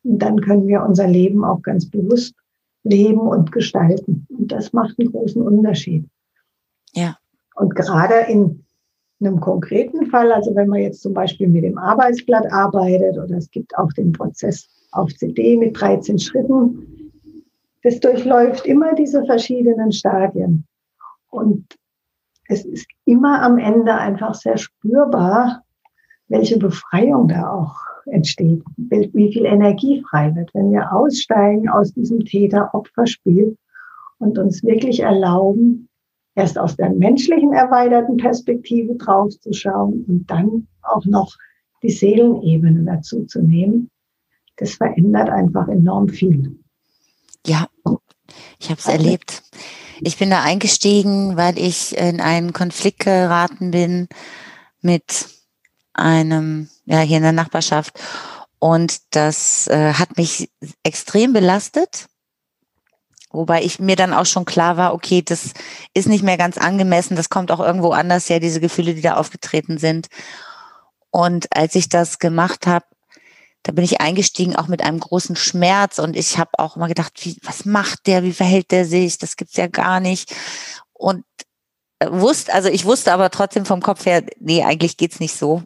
und 0.03 0.19
dann 0.19 0.39
können 0.41 0.67
wir 0.67 0.83
unser 0.83 1.07
Leben 1.07 1.43
auch 1.43 1.61
ganz 1.61 1.89
bewusst 1.89 2.35
leben 2.83 3.21
und 3.21 3.51
gestalten. 3.51 4.25
Und 4.29 4.51
das 4.51 4.73
macht 4.73 4.99
einen 4.99 5.11
großen 5.11 5.41
Unterschied. 5.41 6.05
Ja. 6.93 7.17
Und 7.55 7.75
gerade 7.75 8.15
in 8.27 8.65
in 9.21 9.27
einem 9.27 9.39
konkreten 9.39 10.07
Fall, 10.07 10.31
also 10.31 10.55
wenn 10.55 10.67
man 10.67 10.81
jetzt 10.81 11.03
zum 11.03 11.13
Beispiel 11.13 11.47
mit 11.47 11.63
dem 11.63 11.77
Arbeitsblatt 11.77 12.51
arbeitet 12.51 13.19
oder 13.19 13.37
es 13.37 13.51
gibt 13.51 13.77
auch 13.77 13.93
den 13.93 14.13
Prozess 14.13 14.67
auf 14.91 15.13
CD 15.13 15.57
mit 15.57 15.79
13 15.79 16.17
Schritten, 16.17 17.11
das 17.83 17.99
durchläuft 17.99 18.65
immer 18.65 18.95
diese 18.95 19.23
verschiedenen 19.25 19.91
Stadien. 19.91 20.65
Und 21.29 21.67
es 22.47 22.65
ist 22.65 22.87
immer 23.05 23.43
am 23.43 23.59
Ende 23.59 23.93
einfach 23.93 24.33
sehr 24.33 24.57
spürbar, 24.57 25.63
welche 26.27 26.57
Befreiung 26.57 27.27
da 27.27 27.51
auch 27.51 27.75
entsteht, 28.11 28.61
wie 28.77 29.31
viel 29.31 29.45
Energie 29.45 30.03
frei 30.09 30.33
wird, 30.35 30.53
wenn 30.53 30.71
wir 30.71 30.91
aussteigen 30.91 31.69
aus 31.69 31.93
diesem 31.93 32.23
Täter-Opfer-Spiel 32.25 33.57
und 34.19 34.37
uns 34.37 34.63
wirklich 34.63 35.01
erlauben, 35.01 35.89
erst 36.35 36.57
aus 36.57 36.75
der 36.75 36.89
menschlichen 36.91 37.53
erweiterten 37.53 38.17
Perspektive 38.17 38.95
drauf 38.95 39.37
zu 39.39 39.53
schauen 39.53 40.05
und 40.07 40.29
dann 40.29 40.67
auch 40.81 41.05
noch 41.05 41.35
die 41.83 41.89
Seelenebene 41.89 42.83
dazu 42.83 43.25
zu 43.25 43.41
nehmen. 43.41 43.89
Das 44.57 44.75
verändert 44.75 45.29
einfach 45.29 45.67
enorm 45.67 46.07
viel. 46.07 46.55
Ja, 47.45 47.67
ich 48.59 48.69
habe 48.69 48.79
es 48.79 48.87
also, 48.87 49.03
erlebt. 49.03 49.43
Ich 50.01 50.17
bin 50.17 50.29
da 50.29 50.43
eingestiegen, 50.43 51.37
weil 51.37 51.57
ich 51.57 51.97
in 51.97 52.21
einen 52.21 52.53
Konflikt 52.53 52.99
geraten 52.99 53.71
bin 53.71 54.07
mit 54.81 55.27
einem, 55.93 56.69
ja, 56.91 56.99
hier 56.99 57.17
in 57.17 57.23
der 57.23 57.31
Nachbarschaft. 57.31 57.99
Und 58.59 59.15
das 59.15 59.67
äh, 59.67 59.93
hat 59.93 60.17
mich 60.17 60.51
extrem 60.83 61.31
belastet. 61.31 62.07
Wobei 63.31 63.63
ich 63.63 63.79
mir 63.79 63.95
dann 63.95 64.13
auch 64.13 64.25
schon 64.25 64.43
klar 64.43 64.75
war, 64.75 64.93
okay, 64.93 65.21
das 65.21 65.53
ist 65.93 66.09
nicht 66.09 66.23
mehr 66.23 66.37
ganz 66.37 66.57
angemessen, 66.57 67.15
das 67.15 67.29
kommt 67.29 67.49
auch 67.49 67.61
irgendwo 67.61 67.91
anders 67.91 68.29
her, 68.29 68.41
diese 68.41 68.59
Gefühle, 68.59 68.93
die 68.93 69.01
da 69.01 69.15
aufgetreten 69.15 69.77
sind. 69.77 70.07
Und 71.11 71.47
als 71.55 71.75
ich 71.75 71.87
das 71.87 72.19
gemacht 72.19 72.67
habe, 72.67 72.85
da 73.63 73.71
bin 73.71 73.85
ich 73.85 74.01
eingestiegen 74.01 74.57
auch 74.57 74.67
mit 74.67 74.83
einem 74.83 74.99
großen 74.99 75.37
Schmerz 75.37 75.97
und 75.97 76.17
ich 76.17 76.37
habe 76.37 76.51
auch 76.57 76.75
immer 76.75 76.89
gedacht, 76.89 77.13
wie, 77.23 77.37
was 77.43 77.63
macht 77.63 78.05
der, 78.07 78.23
wie 78.23 78.33
verhält 78.33 78.71
der 78.71 78.85
sich, 78.85 79.17
das 79.17 79.37
gibt's 79.37 79.55
ja 79.55 79.67
gar 79.67 80.01
nicht. 80.01 80.35
Und 80.91 81.23
äh, 81.99 82.11
wusste, 82.11 82.53
also 82.53 82.67
ich 82.67 82.83
wusste 82.83 83.13
aber 83.13 83.29
trotzdem 83.29 83.65
vom 83.65 83.81
Kopf 83.81 84.05
her, 84.05 84.23
nee, 84.39 84.63
eigentlich 84.63 84.97
geht's 84.97 85.19
nicht 85.21 85.35
so. 85.35 85.63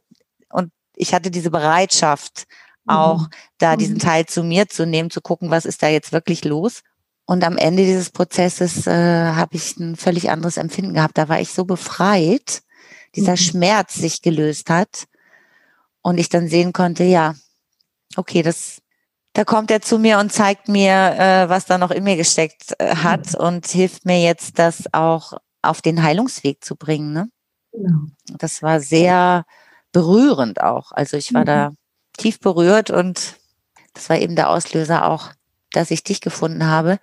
Ich 0.96 1.14
hatte 1.14 1.32
diese 1.32 1.52
Bereitschaft, 1.52 2.46
auch 2.88 3.22
mhm. 3.22 3.30
da 3.58 3.76
diesen 3.76 3.96
mhm. 3.96 4.00
Teil 4.00 4.26
zu 4.26 4.44
mir 4.44 4.68
zu 4.68 4.86
nehmen, 4.86 5.10
zu 5.10 5.22
gucken, 5.22 5.50
was 5.50 5.66
ist 5.66 5.82
da 5.84 5.88
jetzt 5.88 6.12
wirklich 6.12 6.46
los. 6.46 6.82
Und 7.26 7.44
am 7.44 7.58
Ende 7.58 7.84
dieses 7.84 8.12
Prozesses 8.12 8.86
äh, 8.86 8.92
habe 8.92 9.56
ich 9.56 9.78
ein 9.78 9.96
völlig 9.96 10.30
anderes 10.30 10.58
Empfinden 10.58 10.94
gehabt. 10.94 11.18
Da 11.18 11.28
war 11.28 11.40
ich 11.40 11.52
so 11.52 11.66
befreit, 11.66 12.62
dieser 13.16 13.32
mhm. 13.32 13.38
Schmerz 13.38 13.96
sich 13.96 14.22
gelöst 14.22 14.70
hat 14.70 15.06
und 16.02 16.20
ich 16.20 16.30
dann 16.30 16.48
sehen 16.48 16.72
konnte, 16.72 17.04
ja, 17.04 17.34
okay, 18.16 18.44
das, 18.44 18.82
da 19.34 19.44
kommt 19.44 19.72
er 19.72 19.82
zu 19.82 19.98
mir 19.98 20.20
und 20.20 20.32
zeigt 20.32 20.68
mir, 20.68 21.16
äh, 21.18 21.50
was 21.50 21.66
da 21.66 21.80
noch 21.80 21.92
in 21.92 22.04
mir 22.04 22.16
gesteckt 22.16 22.76
äh, 22.78 22.96
hat 22.96 23.34
mhm. 23.34 23.46
und 23.46 23.68
hilft 23.68 24.06
mir 24.06 24.22
jetzt, 24.22 24.60
das 24.60 24.84
auch 24.94 25.34
auf 25.64 25.82
den 25.82 26.04
Heilungsweg 26.04 26.64
zu 26.64 26.76
bringen. 26.76 27.12
Ne? 27.12 27.30
Genau. 27.72 28.06
Das 28.38 28.62
war 28.62 28.80
sehr 28.80 29.46
berührend 29.96 30.62
auch. 30.62 30.92
Also 30.92 31.16
ich 31.16 31.34
war 31.34 31.42
mhm. 31.42 31.46
da 31.46 31.72
tief 32.18 32.42
berührt 32.42 32.92
und 32.92 33.38
das 33.94 34.10
war 34.10 34.18
eben 34.18 34.36
der 34.36 34.50
Auslöser 34.50 35.10
auch, 35.10 35.30
dass 35.72 35.90
ich 35.90 36.04
dich 36.04 36.20
gefunden 36.20 36.66
habe. 36.68 37.00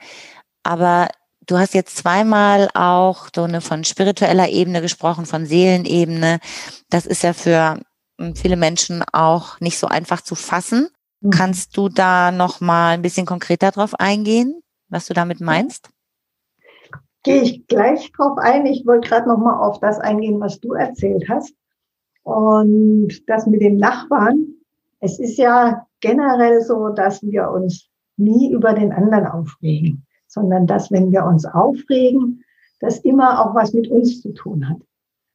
Aber 0.62 1.08
du 1.46 1.56
hast 1.56 1.72
jetzt 1.72 1.96
zweimal 1.96 2.68
auch 2.74 3.28
so 3.34 3.44
eine 3.44 3.62
von 3.62 3.84
spiritueller 3.84 4.50
Ebene 4.50 4.82
gesprochen, 4.82 5.24
von 5.24 5.46
Seelenebene. 5.46 6.38
Das 6.90 7.06
ist 7.06 7.22
ja 7.22 7.32
für 7.32 7.80
hm, 8.20 8.36
viele 8.36 8.56
Menschen 8.56 9.02
auch 9.10 9.58
nicht 9.58 9.78
so 9.78 9.86
einfach 9.86 10.20
zu 10.20 10.34
fassen. 10.34 10.88
Mhm. 11.22 11.30
Kannst 11.30 11.74
du 11.78 11.88
da 11.88 12.30
noch 12.30 12.60
mal 12.60 12.90
ein 12.90 13.00
bisschen 13.00 13.24
konkreter 13.24 13.70
drauf 13.70 13.94
eingehen, 13.98 14.60
was 14.90 15.06
du 15.06 15.14
damit 15.14 15.40
meinst? 15.40 15.88
Gehe 17.22 17.40
ich 17.40 17.66
gleich 17.68 18.12
drauf 18.12 18.36
ein. 18.36 18.66
Ich 18.66 18.84
wollte 18.84 19.08
gerade 19.08 19.28
noch 19.28 19.38
mal 19.38 19.66
auf 19.66 19.80
das 19.80 19.98
eingehen, 19.98 20.40
was 20.40 20.60
du 20.60 20.74
erzählt 20.74 21.30
hast. 21.30 21.54
Und 22.22 23.28
das 23.28 23.46
mit 23.46 23.60
dem 23.60 23.76
Nachbarn. 23.76 24.46
Es 25.00 25.18
ist 25.18 25.36
ja 25.36 25.86
generell 26.00 26.60
so, 26.60 26.88
dass 26.90 27.22
wir 27.22 27.50
uns 27.50 27.88
nie 28.16 28.52
über 28.52 28.72
den 28.74 28.92
anderen 28.92 29.26
aufregen, 29.26 30.06
sondern 30.28 30.66
dass, 30.66 30.90
wenn 30.90 31.10
wir 31.10 31.24
uns 31.24 31.44
aufregen, 31.44 32.44
das 32.80 32.98
immer 32.98 33.44
auch 33.44 33.54
was 33.54 33.72
mit 33.72 33.88
uns 33.88 34.20
zu 34.22 34.32
tun 34.32 34.68
hat. 34.68 34.78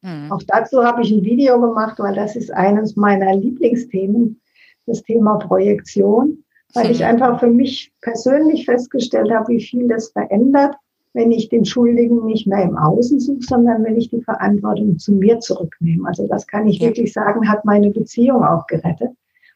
Mhm. 0.02 0.32
Auch 0.32 0.42
dazu 0.46 0.84
habe 0.84 1.02
ich 1.02 1.10
ein 1.10 1.24
Video 1.24 1.60
gemacht, 1.60 1.98
weil 1.98 2.14
das 2.14 2.36
ist 2.36 2.52
eines 2.52 2.96
meiner 2.96 3.34
Lieblingsthemen, 3.34 4.40
das 4.86 5.02
Thema 5.02 5.36
Projektion, 5.36 6.44
weil 6.74 6.86
mhm. 6.86 6.90
ich 6.92 7.04
einfach 7.04 7.40
für 7.40 7.50
mich 7.50 7.92
persönlich 8.00 8.64
festgestellt 8.64 9.30
habe, 9.30 9.48
wie 9.48 9.62
viel 9.62 9.88
das 9.88 10.10
verändert, 10.10 10.76
wenn 11.14 11.32
ich 11.32 11.48
den 11.48 11.64
Schuldigen 11.64 12.24
nicht 12.26 12.46
mehr 12.46 12.62
im 12.62 12.76
Außen 12.76 13.20
suche, 13.20 13.42
sondern 13.42 13.84
wenn 13.84 13.96
ich 13.96 14.10
die 14.10 14.22
Verantwortung 14.22 14.98
zu 14.98 15.12
mir 15.12 15.40
zurücknehme. 15.40 16.06
Also 16.08 16.26
das 16.26 16.46
kann 16.46 16.68
ich 16.68 16.78
ja. 16.78 16.88
wirklich 16.88 17.12
sagen, 17.12 17.48
hat 17.48 17.64
meine 17.64 17.90
Beziehung 17.90 18.44
auch 18.44 18.66
gerettet. 18.66 19.10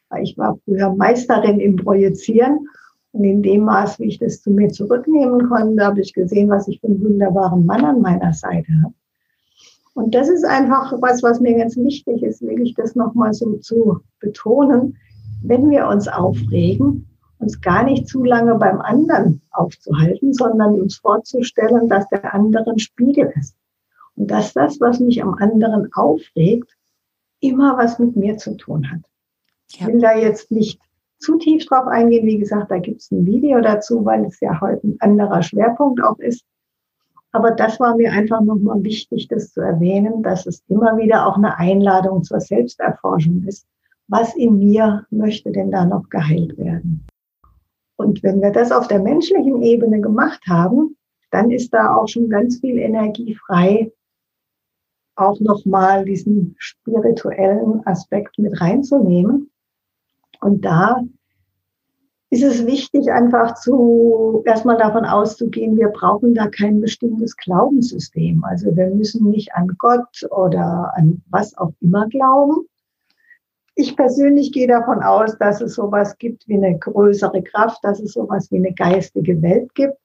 Weil 0.09 0.23
ich 0.23 0.37
war 0.37 0.57
früher 0.65 0.93
Meisterin 0.93 1.59
im 1.59 1.75
Projizieren 1.75 2.67
und 3.13 3.23
in 3.23 3.43
dem 3.43 3.61
Maß, 3.61 3.99
wie 3.99 4.05
ich 4.05 4.19
das 4.19 4.41
zu 4.41 4.49
mir 4.49 4.69
zurücknehmen 4.69 5.47
konnte, 5.47 5.83
habe 5.83 6.01
ich 6.01 6.13
gesehen, 6.13 6.49
was 6.49 6.67
ich 6.67 6.79
für 6.79 6.87
einen 6.87 7.03
wunderbaren 7.03 7.65
Mann 7.65 7.85
an 7.85 8.01
meiner 8.01 8.33
Seite 8.33 8.71
habe. 8.83 8.93
Und 9.93 10.15
das 10.15 10.27
ist 10.27 10.43
einfach 10.43 10.93
was, 11.01 11.21
was 11.21 11.39
mir 11.39 11.55
ganz 11.55 11.77
wichtig 11.77 12.23
ist, 12.23 12.41
wirklich 12.41 12.73
das 12.73 12.95
nochmal 12.95 13.33
so 13.33 13.57
zu 13.57 14.01
betonen. 14.19 14.97
Wenn 15.43 15.69
wir 15.69 15.87
uns 15.87 16.07
aufregen, 16.07 17.07
uns 17.43 17.61
gar 17.61 17.83
nicht 17.83 18.07
zu 18.07 18.23
lange 18.23 18.55
beim 18.55 18.81
anderen 18.81 19.41
aufzuhalten, 19.51 20.33
sondern 20.33 20.79
uns 20.79 20.97
vorzustellen, 20.97 21.89
dass 21.89 22.07
der 22.09 22.33
andere 22.33 22.71
ein 22.71 22.79
Spiegel 22.79 23.31
ist. 23.39 23.55
Und 24.15 24.31
dass 24.31 24.53
das, 24.53 24.79
was 24.79 24.99
mich 24.99 25.21
am 25.21 25.35
anderen 25.35 25.91
aufregt, 25.93 26.75
immer 27.39 27.77
was 27.77 27.99
mit 27.99 28.15
mir 28.15 28.37
zu 28.37 28.55
tun 28.55 28.89
hat. 28.89 29.01
Ja. 29.71 29.87
Ich 29.87 29.93
will 29.93 30.01
da 30.01 30.17
jetzt 30.17 30.51
nicht 30.51 30.79
zu 31.19 31.37
tief 31.37 31.65
drauf 31.65 31.87
eingehen. 31.87 32.25
Wie 32.25 32.37
gesagt, 32.37 32.71
da 32.71 32.79
gibt 32.79 33.01
es 33.01 33.11
ein 33.11 33.25
Video 33.25 33.61
dazu, 33.61 34.05
weil 34.05 34.25
es 34.25 34.39
ja 34.39 34.59
heute 34.61 34.87
ein 34.87 34.97
anderer 34.99 35.41
Schwerpunkt 35.41 36.01
auch 36.03 36.19
ist. 36.19 36.43
Aber 37.31 37.51
das 37.51 37.79
war 37.79 37.95
mir 37.95 38.11
einfach 38.11 38.41
nochmal 38.41 38.83
wichtig, 38.83 39.27
das 39.27 39.51
zu 39.51 39.61
erwähnen, 39.61 40.21
dass 40.21 40.45
es 40.45 40.63
immer 40.67 40.97
wieder 40.97 41.25
auch 41.25 41.35
eine 41.35 41.57
Einladung 41.57 42.23
zur 42.23 42.39
Selbsterforschung 42.39 43.43
ist. 43.47 43.65
Was 44.07 44.35
in 44.35 44.59
mir 44.59 45.07
möchte 45.09 45.51
denn 45.51 45.71
da 45.71 45.85
noch 45.85 46.09
geheilt 46.09 46.57
werden? 46.57 47.05
Und 48.03 48.21
wenn 48.23 48.41
wir 48.41 48.51
das 48.51 48.71
auf 48.71 48.87
der 48.87 48.99
menschlichen 48.99 49.61
Ebene 49.61 50.01
gemacht 50.01 50.41
haben, 50.47 50.97
dann 51.31 51.49
ist 51.49 51.73
da 51.73 51.95
auch 51.95 52.07
schon 52.07 52.29
ganz 52.29 52.59
viel 52.59 52.77
Energie 52.77 53.35
frei, 53.35 53.91
auch 55.15 55.39
nochmal 55.39 56.05
diesen 56.05 56.55
spirituellen 56.57 57.85
Aspekt 57.85 58.37
mit 58.37 58.59
reinzunehmen. 58.59 59.49
Und 60.41 60.65
da 60.65 61.01
ist 62.29 62.43
es 62.43 62.65
wichtig, 62.65 63.11
einfach 63.11 63.53
zu, 63.55 64.41
erstmal 64.45 64.77
davon 64.77 65.05
auszugehen, 65.05 65.77
wir 65.77 65.89
brauchen 65.89 66.33
da 66.33 66.47
kein 66.47 66.81
bestimmtes 66.81 67.37
Glaubenssystem. 67.37 68.43
Also 68.43 68.75
wir 68.75 68.87
müssen 68.87 69.29
nicht 69.29 69.53
an 69.53 69.75
Gott 69.77 70.27
oder 70.31 70.91
an 70.95 71.21
was 71.29 71.55
auch 71.57 71.71
immer 71.79 72.07
glauben. 72.09 72.67
Ich 73.75 73.95
persönlich 73.95 74.51
gehe 74.51 74.67
davon 74.67 75.01
aus, 75.01 75.37
dass 75.37 75.61
es 75.61 75.73
sowas 75.73 76.17
gibt 76.17 76.47
wie 76.47 76.55
eine 76.55 76.77
größere 76.77 77.41
Kraft, 77.41 77.83
dass 77.83 77.99
es 77.99 78.13
sowas 78.13 78.51
wie 78.51 78.57
eine 78.57 78.73
geistige 78.73 79.41
Welt 79.41 79.73
gibt. 79.73 79.97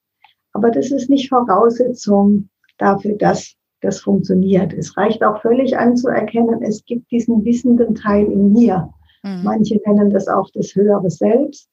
Aber 0.53 0.71
das 0.71 0.91
ist 0.91 1.09
nicht 1.09 1.29
Voraussetzung 1.29 2.49
dafür, 2.77 3.15
dass 3.15 3.53
das 3.81 3.99
funktioniert. 3.99 4.73
Es 4.73 4.97
reicht 4.97 5.23
auch 5.23 5.41
völlig 5.41 5.77
anzuerkennen, 5.77 6.63
es 6.63 6.83
gibt 6.85 7.11
diesen 7.11 7.45
wissenden 7.45 7.95
Teil 7.95 8.25
in 8.25 8.53
mir. 8.53 8.89
Mhm. 9.23 9.43
Manche 9.43 9.79
nennen 9.85 10.09
das 10.09 10.27
auch 10.27 10.49
das 10.53 10.73
höhere 10.75 11.09
Selbst 11.09 11.69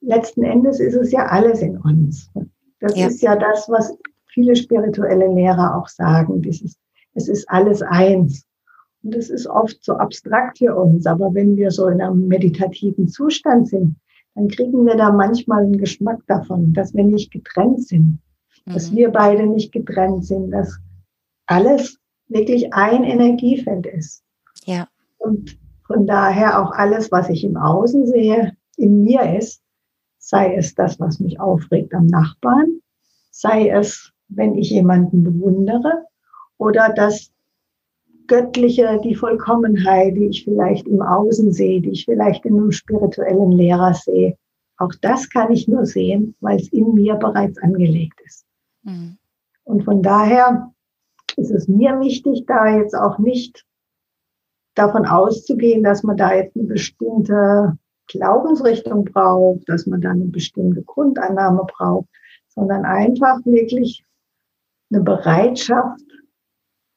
letzten 0.00 0.42
Endes 0.42 0.80
ist 0.80 0.94
es 0.94 1.12
ja 1.12 1.26
alles 1.26 1.60
in 1.60 1.78
uns. 1.78 2.30
Das 2.80 2.96
ja. 2.96 3.06
ist 3.06 3.22
ja 3.22 3.36
das, 3.36 3.68
was 3.68 3.96
viele 4.26 4.56
spirituelle 4.56 5.32
Lehrer 5.32 5.76
auch 5.76 5.88
sagen. 5.88 6.40
Dieses, 6.42 6.78
es 7.14 7.28
ist 7.28 7.48
alles 7.48 7.82
eins. 7.82 8.46
Und 9.02 9.14
das 9.14 9.30
ist 9.30 9.46
oft 9.46 9.82
so 9.82 9.94
abstrakt 9.94 10.58
für 10.58 10.74
uns. 10.74 11.06
Aber 11.06 11.32
wenn 11.34 11.56
wir 11.56 11.70
so 11.70 11.88
in 11.88 12.00
einem 12.00 12.28
meditativen 12.28 13.08
Zustand 13.08 13.68
sind, 13.68 13.96
dann 14.34 14.48
kriegen 14.48 14.84
wir 14.84 14.96
da 14.96 15.10
manchmal 15.10 15.64
einen 15.64 15.78
Geschmack 15.78 16.20
davon, 16.26 16.72
dass 16.72 16.94
wir 16.94 17.04
nicht 17.04 17.30
getrennt 17.32 17.86
sind, 17.86 18.18
mhm. 18.66 18.72
dass 18.72 18.94
wir 18.94 19.10
beide 19.10 19.46
nicht 19.46 19.72
getrennt 19.72 20.24
sind, 20.24 20.50
dass 20.50 20.78
alles 21.46 21.98
wirklich 22.28 22.72
ein 22.72 23.04
Energiefeld 23.04 23.86
ist. 23.86 24.22
Ja. 24.64 24.88
Und 25.18 25.58
von 25.86 26.06
daher 26.06 26.62
auch 26.62 26.72
alles, 26.72 27.10
was 27.10 27.28
ich 27.28 27.42
im 27.44 27.56
Außen 27.56 28.06
sehe, 28.06 28.52
in 28.76 29.02
mir 29.02 29.36
ist 29.36 29.60
sei 30.20 30.54
es 30.54 30.74
das, 30.74 31.00
was 31.00 31.18
mich 31.18 31.40
aufregt 31.40 31.92
am 31.94 32.06
Nachbarn, 32.06 32.80
sei 33.30 33.70
es, 33.70 34.12
wenn 34.28 34.56
ich 34.56 34.70
jemanden 34.70 35.24
bewundere 35.24 36.04
oder 36.58 36.92
das 36.94 37.32
Göttliche, 38.30 39.00
die 39.02 39.16
Vollkommenheit, 39.16 40.14
die 40.16 40.26
ich 40.26 40.44
vielleicht 40.44 40.86
im 40.86 41.02
Außen 41.02 41.52
sehe, 41.52 41.80
die 41.80 41.90
ich 41.90 42.04
vielleicht 42.04 42.46
in 42.46 42.56
einem 42.56 42.70
spirituellen 42.70 43.50
Lehrer 43.50 43.92
sehe. 43.92 44.36
Auch 44.76 44.92
das 45.02 45.28
kann 45.28 45.50
ich 45.50 45.66
nur 45.66 45.84
sehen, 45.84 46.36
weil 46.38 46.60
es 46.60 46.68
in 46.68 46.94
mir 46.94 47.16
bereits 47.16 47.58
angelegt 47.58 48.20
ist. 48.24 48.46
Mhm. 48.84 49.18
Und 49.64 49.82
von 49.82 50.00
daher 50.00 50.70
ist 51.36 51.50
es 51.50 51.66
mir 51.66 51.98
wichtig, 51.98 52.44
da 52.46 52.68
jetzt 52.68 52.94
auch 52.94 53.18
nicht 53.18 53.66
davon 54.76 55.06
auszugehen, 55.06 55.82
dass 55.82 56.04
man 56.04 56.16
da 56.16 56.32
jetzt 56.32 56.56
eine 56.56 56.68
bestimmte 56.68 57.76
Glaubensrichtung 58.06 59.06
braucht, 59.06 59.68
dass 59.68 59.88
man 59.88 60.00
dann 60.00 60.20
eine 60.20 60.30
bestimmte 60.30 60.82
Grundannahme 60.82 61.66
braucht, 61.66 62.06
sondern 62.46 62.84
einfach 62.84 63.44
wirklich 63.44 64.04
eine 64.92 65.02
Bereitschaft, 65.02 66.04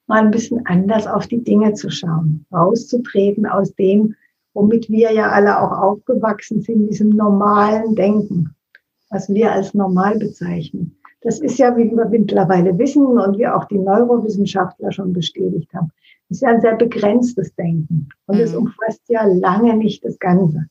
mal 0.08 0.22
ein 0.22 0.32
bisschen 0.32 0.66
anders 0.66 1.08
auf 1.08 1.28
die 1.28 1.44
Dinge 1.44 1.74
zu 1.74 1.90
schauen, 1.90 2.46
rauszutreten 2.52 3.46
aus 3.46 3.74
dem, 3.76 4.16
womit 4.54 4.90
wir 4.90 5.12
ja 5.12 5.30
alle 5.30 5.60
auch 5.60 5.72
aufgewachsen 5.72 6.62
sind, 6.62 6.88
diesem 6.88 7.10
normalen 7.10 7.96
Denken, 7.96 8.56
was 9.10 9.30
wir 9.30 9.52
als 9.52 9.74
normal 9.74 10.18
bezeichnen. 10.20 10.96
Das 11.22 11.40
ist 11.40 11.58
ja, 11.58 11.76
wie 11.78 11.90
wir 11.90 12.06
mittlerweile 12.06 12.78
wissen 12.78 13.06
und 13.06 13.38
wie 13.38 13.48
auch 13.48 13.66
die 13.66 13.80
Neurowissenschaftler 13.80 14.92
schon 14.92 15.14
bestätigt 15.14 15.74
haben, 15.74 15.90
ist 16.30 16.42
ja 16.42 16.50
ein 16.50 16.62
sehr 16.62 16.76
begrenztes 16.76 17.56
Denken 17.56 18.10
und 18.26 18.40
es 18.40 18.52
mhm. 18.52 18.60
umfasst 18.60 19.02
ja 19.08 19.26
lange 19.26 19.76
nicht 19.78 20.04
das 20.04 20.20
Ganze. 20.20 20.66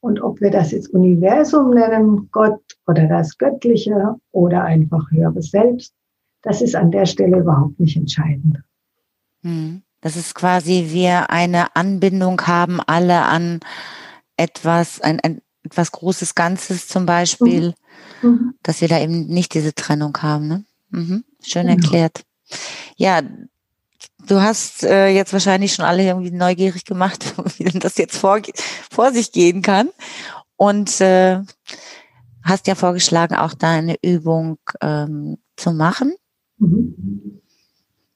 Und 0.00 0.20
ob 0.20 0.40
wir 0.40 0.50
das 0.50 0.72
jetzt 0.72 0.92
Universum 0.92 1.70
nennen, 1.70 2.28
Gott 2.32 2.60
oder 2.88 3.06
das 3.06 3.38
Göttliche 3.38 4.16
oder 4.32 4.64
einfach 4.64 5.08
höheres 5.12 5.52
Selbst, 5.52 5.94
das 6.42 6.60
ist 6.60 6.74
an 6.74 6.90
der 6.90 7.06
Stelle 7.06 7.38
überhaupt 7.38 7.78
nicht 7.80 7.96
entscheidend. 7.96 8.58
Hm. 9.42 9.82
Das 10.00 10.16
ist 10.16 10.34
quasi 10.34 10.88
wir 10.88 11.30
eine 11.30 11.76
Anbindung 11.76 12.40
haben 12.46 12.80
alle 12.80 13.22
an 13.22 13.60
etwas, 14.36 15.00
ein, 15.00 15.20
ein 15.20 15.40
etwas 15.62 15.92
großes 15.92 16.34
Ganzes 16.34 16.88
zum 16.88 17.06
Beispiel, 17.06 17.74
mhm. 18.20 18.28
mhm. 18.28 18.54
dass 18.64 18.80
wir 18.80 18.88
da 18.88 18.98
eben 18.98 19.26
nicht 19.26 19.54
diese 19.54 19.74
Trennung 19.74 20.16
haben. 20.20 20.48
Ne? 20.48 20.64
Mhm. 20.90 21.24
Schön 21.40 21.68
genau. 21.68 21.80
erklärt. 21.80 22.22
Ja, 22.96 23.22
Du 24.26 24.40
hast 24.40 24.84
äh, 24.84 25.08
jetzt 25.08 25.32
wahrscheinlich 25.32 25.74
schon 25.74 25.84
alle 25.84 26.04
irgendwie 26.04 26.30
neugierig 26.30 26.84
gemacht, 26.84 27.34
wie 27.58 27.64
denn 27.64 27.80
das 27.80 27.96
jetzt 27.96 28.16
vor, 28.16 28.40
vor 28.90 29.12
sich 29.12 29.32
gehen 29.32 29.62
kann. 29.62 29.88
Und 30.56 31.00
äh, 31.00 31.40
hast 32.44 32.66
ja 32.68 32.74
vorgeschlagen, 32.74 33.34
auch 33.34 33.54
da 33.54 33.70
eine 33.70 33.96
Übung 34.02 34.58
ähm, 34.80 35.38
zu 35.56 35.72
machen. 35.72 36.14
Mhm. 36.62 37.40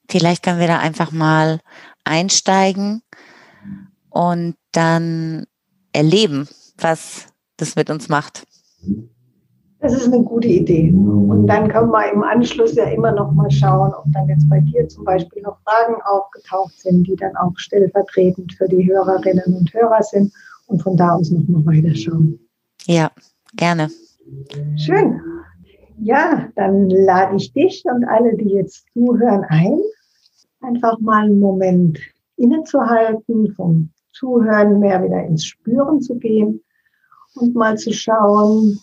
Vielleicht 0.08 0.42
können 0.42 0.60
wir 0.60 0.68
da 0.68 0.78
einfach 0.78 1.10
mal 1.10 1.60
einsteigen 2.04 3.02
und 4.10 4.54
dann 4.72 5.46
erleben, 5.92 6.48
was 6.78 7.26
das 7.56 7.74
mit 7.74 7.90
uns 7.90 8.08
macht. 8.08 8.44
Das 9.80 9.92
ist 9.92 10.12
eine 10.12 10.22
gute 10.22 10.48
Idee. 10.48 10.90
Und 10.90 11.46
dann 11.46 11.68
können 11.68 11.90
wir 11.90 12.12
im 12.12 12.22
Anschluss 12.22 12.74
ja 12.76 12.84
immer 12.84 13.12
noch 13.12 13.32
mal 13.32 13.50
schauen, 13.50 13.92
ob 13.94 14.04
dann 14.12 14.28
jetzt 14.28 14.48
bei 14.48 14.60
dir 14.60 14.88
zum 14.88 15.04
Beispiel 15.04 15.42
noch 15.42 15.58
Fragen 15.64 16.00
aufgetaucht 16.04 16.78
sind, 16.80 17.06
die 17.06 17.16
dann 17.16 17.36
auch 17.36 17.52
stellvertretend 17.56 18.54
für 18.54 18.68
die 18.68 18.86
Hörerinnen 18.86 19.54
und 19.54 19.72
Hörer 19.74 20.02
sind 20.02 20.32
und 20.66 20.82
von 20.82 20.96
da 20.96 21.10
aus 21.10 21.30
noch 21.30 21.46
mal 21.48 21.66
weiterschauen. 21.66 22.38
Ja, 22.86 23.10
gerne. 23.54 23.90
Schön. 24.76 25.20
Ja, 25.98 26.48
dann 26.56 26.90
lade 26.90 27.36
ich 27.36 27.52
dich 27.52 27.84
und 27.84 28.04
alle, 28.04 28.36
die 28.36 28.50
jetzt 28.50 28.86
zuhören, 28.92 29.44
ein, 29.48 29.80
einfach 30.60 30.98
mal 31.00 31.24
einen 31.24 31.40
Moment 31.40 31.98
innezuhalten, 32.36 33.52
vom 33.54 33.90
Zuhören 34.12 34.78
mehr 34.78 35.02
wieder 35.02 35.24
ins 35.24 35.44
Spüren 35.44 36.00
zu 36.00 36.16
gehen 36.16 36.62
und 37.34 37.54
mal 37.54 37.76
zu 37.76 37.92
schauen, 37.92 38.78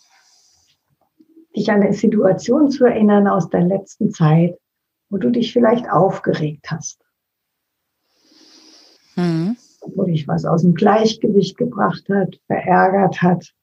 dich 1.56 1.72
an 1.72 1.82
eine 1.82 1.94
Situation 1.94 2.70
zu 2.70 2.86
erinnern 2.86 3.28
aus 3.28 3.50
der 3.50 3.62
letzten 3.62 4.12
Zeit, 4.12 4.58
wo 5.10 5.18
du 5.18 5.30
dich 5.30 5.54
vielleicht 5.54 5.90
aufgeregt 5.90 6.72
hast. 6.72 7.00
Mhm. 9.16 9.56
Wo 9.96 10.04
dich 10.04 10.28
was 10.28 10.46
aus 10.46 10.62
dem 10.62 10.74
Gleichgewicht 10.74 11.58
gebracht 11.58 12.08
hat, 12.10 12.40
verärgert 12.48 13.22
hat. 13.22 13.54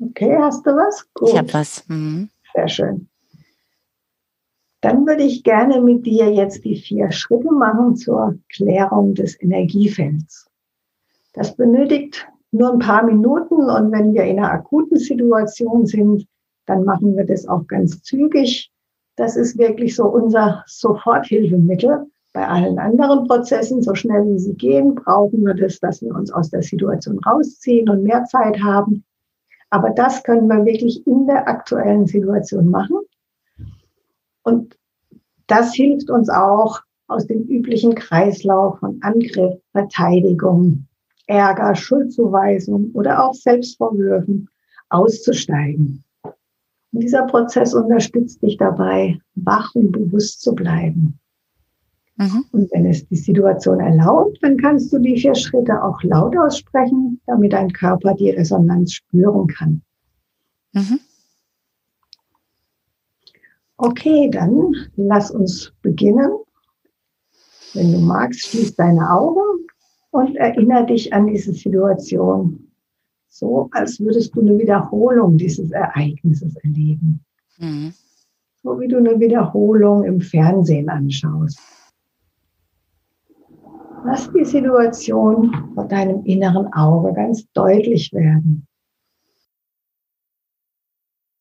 Okay, 0.00 0.36
hast 0.38 0.64
du 0.66 0.70
was? 0.70 1.06
Gut. 1.14 1.30
Ich 1.30 1.38
habe 1.38 1.52
was. 1.52 1.84
Mhm. 1.88 2.28
Sehr 2.54 2.68
schön. 2.68 3.08
Dann 4.80 5.06
würde 5.06 5.24
ich 5.24 5.42
gerne 5.42 5.80
mit 5.80 6.06
dir 6.06 6.32
jetzt 6.32 6.64
die 6.64 6.76
vier 6.76 7.10
Schritte 7.10 7.50
machen 7.50 7.96
zur 7.96 8.38
Klärung 8.48 9.14
des 9.14 9.40
Energiefelds. 9.42 10.46
Das 11.32 11.56
benötigt 11.56 12.28
nur 12.52 12.72
ein 12.72 12.78
paar 12.78 13.04
Minuten 13.04 13.54
und 13.54 13.92
wenn 13.92 14.14
wir 14.14 14.22
in 14.22 14.38
einer 14.38 14.52
akuten 14.52 14.98
Situation 14.98 15.84
sind, 15.84 16.26
dann 16.66 16.84
machen 16.84 17.16
wir 17.16 17.24
das 17.24 17.46
auch 17.48 17.66
ganz 17.66 18.02
zügig. 18.02 18.70
Das 19.16 19.36
ist 19.36 19.58
wirklich 19.58 19.96
so 19.96 20.04
unser 20.04 20.62
Soforthilfemittel. 20.66 22.06
Bei 22.32 22.46
allen 22.46 22.78
anderen 22.78 23.26
Prozessen, 23.26 23.82
so 23.82 23.94
schnell 23.94 24.24
wie 24.26 24.38
sie 24.38 24.54
gehen, 24.54 24.94
brauchen 24.94 25.44
wir 25.44 25.54
das, 25.54 25.80
dass 25.80 26.02
wir 26.02 26.14
uns 26.14 26.30
aus 26.30 26.50
der 26.50 26.62
Situation 26.62 27.18
rausziehen 27.18 27.88
und 27.88 28.04
mehr 28.04 28.24
Zeit 28.24 28.62
haben. 28.62 29.04
Aber 29.70 29.90
das 29.90 30.22
können 30.22 30.48
wir 30.48 30.64
wirklich 30.64 31.06
in 31.06 31.26
der 31.26 31.46
aktuellen 31.46 32.06
Situation 32.06 32.68
machen. 32.70 32.98
Und 34.42 34.78
das 35.46 35.74
hilft 35.74 36.10
uns 36.10 36.28
auch 36.30 36.80
aus 37.06 37.26
dem 37.26 37.42
üblichen 37.44 37.94
Kreislauf 37.94 38.78
von 38.78 38.98
Angriff, 39.02 39.60
Verteidigung, 39.72 40.86
Ärger, 41.26 41.74
Schuldzuweisung 41.74 42.90
oder 42.92 43.24
auch 43.24 43.34
Selbstvorwürfen 43.34 44.48
auszusteigen. 44.88 46.04
Und 46.22 47.02
dieser 47.02 47.26
Prozess 47.26 47.74
unterstützt 47.74 48.42
dich 48.42 48.56
dabei, 48.56 49.18
wach 49.34 49.74
und 49.74 49.92
bewusst 49.92 50.40
zu 50.40 50.54
bleiben. 50.54 51.18
Mhm. 52.18 52.44
Und 52.50 52.72
wenn 52.72 52.84
es 52.86 53.06
die 53.06 53.16
Situation 53.16 53.78
erlaubt, 53.78 54.38
dann 54.42 54.56
kannst 54.56 54.92
du 54.92 54.98
die 54.98 55.18
vier 55.18 55.36
Schritte 55.36 55.82
auch 55.82 56.02
laut 56.02 56.36
aussprechen, 56.36 57.20
damit 57.26 57.52
dein 57.52 57.72
Körper 57.72 58.12
die 58.14 58.30
Resonanz 58.30 58.94
spüren 58.94 59.46
kann. 59.46 59.82
Mhm. 60.72 60.98
Okay, 63.76 64.28
dann 64.30 64.74
lass 64.96 65.30
uns 65.30 65.72
beginnen. 65.82 66.30
Wenn 67.74 67.92
du 67.92 68.00
magst, 68.00 68.40
schließ 68.40 68.74
deine 68.74 69.08
Augen 69.10 69.66
und 70.10 70.34
erinnere 70.34 70.86
dich 70.86 71.12
an 71.12 71.28
diese 71.28 71.52
Situation. 71.52 72.72
So, 73.28 73.68
als 73.70 74.00
würdest 74.00 74.34
du 74.34 74.40
eine 74.40 74.58
Wiederholung 74.58 75.38
dieses 75.38 75.70
Ereignisses 75.70 76.56
erleben. 76.56 77.24
Mhm. 77.58 77.92
So 78.64 78.80
wie 78.80 78.88
du 78.88 78.96
eine 78.96 79.20
Wiederholung 79.20 80.02
im 80.02 80.20
Fernsehen 80.20 80.88
anschaust. 80.88 81.60
Lass 84.04 84.30
die 84.32 84.44
Situation 84.44 85.72
vor 85.74 85.86
deinem 85.86 86.24
inneren 86.24 86.72
Auge 86.72 87.12
ganz 87.14 87.50
deutlich 87.52 88.12
werden. 88.12 88.66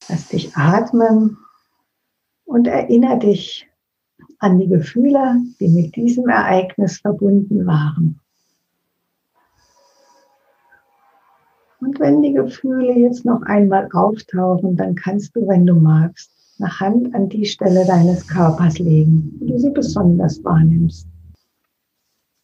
Lass 0.09 0.29
dich 0.29 0.55
atmen 0.55 1.37
und 2.45 2.67
erinnere 2.67 3.19
dich 3.19 3.67
an 4.39 4.59
die 4.59 4.67
Gefühle, 4.67 5.41
die 5.59 5.69
mit 5.69 5.95
diesem 5.95 6.29
Ereignis 6.29 6.99
verbunden 6.99 7.65
waren. 7.65 8.19
Und 11.79 11.99
wenn 11.99 12.21
die 12.21 12.33
Gefühle 12.33 12.93
jetzt 12.93 13.23
noch 13.23 13.41
einmal 13.43 13.87
auftauchen, 13.93 14.75
dann 14.75 14.95
kannst 14.95 15.35
du, 15.35 15.47
wenn 15.47 15.65
du 15.65 15.75
magst, 15.75 16.31
eine 16.59 16.79
Hand 16.79 17.13
an 17.13 17.29
die 17.29 17.45
Stelle 17.45 17.85
deines 17.85 18.27
Körpers 18.27 18.79
legen, 18.79 19.35
wo 19.39 19.45
du 19.45 19.59
sie 19.59 19.69
besonders 19.69 20.43
wahrnimmst. 20.43 21.06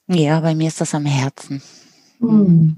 Ja, 0.07 0.39
bei 0.41 0.53
mir 0.53 0.67
ist 0.67 0.81
das 0.81 0.93
am 0.93 1.05
Herzen. 1.05 1.61
Hm. 2.19 2.77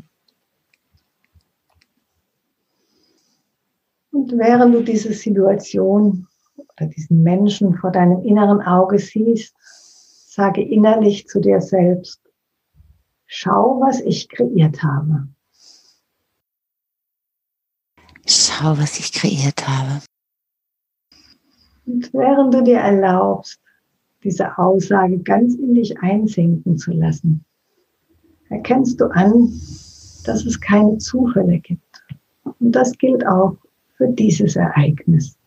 Und 4.11 4.31
während 4.37 4.73
du 4.73 4.81
diese 4.81 5.13
Situation 5.13 6.27
oder 6.57 6.87
diesen 6.87 7.23
Menschen 7.23 7.75
vor 7.75 7.91
deinem 7.91 8.23
inneren 8.23 8.61
Auge 8.61 8.99
siehst, 8.99 9.55
sage 9.59 10.61
innerlich 10.61 11.27
zu 11.27 11.39
dir 11.39 11.61
selbst, 11.61 12.21
schau, 13.25 13.81
was 13.81 13.99
ich 14.01 14.29
kreiert 14.29 14.83
habe. 14.83 15.27
Schau, 18.25 18.77
was 18.77 18.99
ich 18.99 19.11
kreiert 19.11 19.67
habe. 19.67 20.01
Und 21.85 22.11
während 22.13 22.53
du 22.53 22.63
dir 22.63 22.79
erlaubst, 22.79 23.59
diese 24.25 24.57
Aussage 24.57 25.19
ganz 25.19 25.55
in 25.55 25.75
dich 25.75 25.97
einsinken 25.99 26.77
zu 26.77 26.91
lassen, 26.91 27.45
erkennst 28.49 28.99
du 28.99 29.05
an, 29.05 29.53
dass 30.25 30.45
es 30.45 30.59
keine 30.59 30.97
Zufälle 30.97 31.59
gibt. 31.59 32.03
Und 32.59 32.71
das 32.71 32.97
gilt 32.97 33.25
auch 33.25 33.55
für 33.95 34.07
dieses 34.07 34.55
Ereignis. 34.55 35.37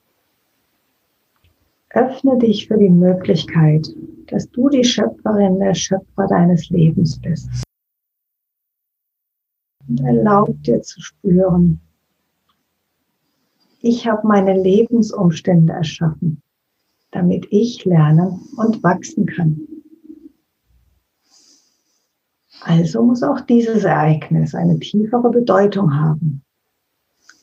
Öffne 1.91 2.39
dich 2.39 2.69
für 2.69 2.79
die 2.79 2.89
Möglichkeit, 2.89 3.89
dass 4.29 4.49
du 4.51 4.69
die 4.69 4.85
Schöpferin, 4.85 5.59
der 5.59 5.75
Schöpfer 5.75 6.27
deines 6.29 6.71
Lebens 6.71 7.19
bist. 7.19 7.49
Und 9.89 10.01
erlaub 10.01 10.63
dir 10.63 10.83
zu 10.83 11.01
spüren, 11.01 11.81
ich 13.81 14.07
habe 14.07 14.27
meine 14.27 14.61
Lebensumstände 14.61 15.73
erschaffen, 15.73 16.43
damit 17.11 17.47
ich 17.51 17.85
lernen 17.85 18.41
und 18.57 18.83
wachsen 18.83 19.27
kann. 19.27 19.67
Also 22.61 23.03
muss 23.03 23.23
auch 23.23 23.41
dieses 23.41 23.85
Ereignis 23.85 24.55
eine 24.55 24.79
tiefere 24.79 25.31
Bedeutung 25.31 25.95
haben, 25.95 26.43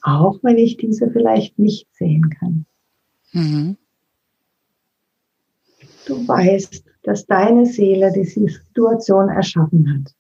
auch 0.02 0.40
wenn 0.44 0.58
ich 0.58 0.78
diese 0.78 1.10
vielleicht 1.10 1.58
nicht 1.58 1.88
sehen 1.94 2.30
kann. 2.30 2.66
Mhm. 3.32 3.78
Du 6.06 6.28
weißt, 6.28 6.84
dass 7.04 7.26
deine 7.26 7.66
Seele 7.66 8.12
diese 8.14 8.42
Situation 8.42 9.30
erschaffen 9.30 9.92
hat, 9.92 10.14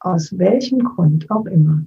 aus 0.00 0.36
welchem 0.36 0.80
Grund 0.80 1.30
auch 1.30 1.46
immer. 1.46 1.84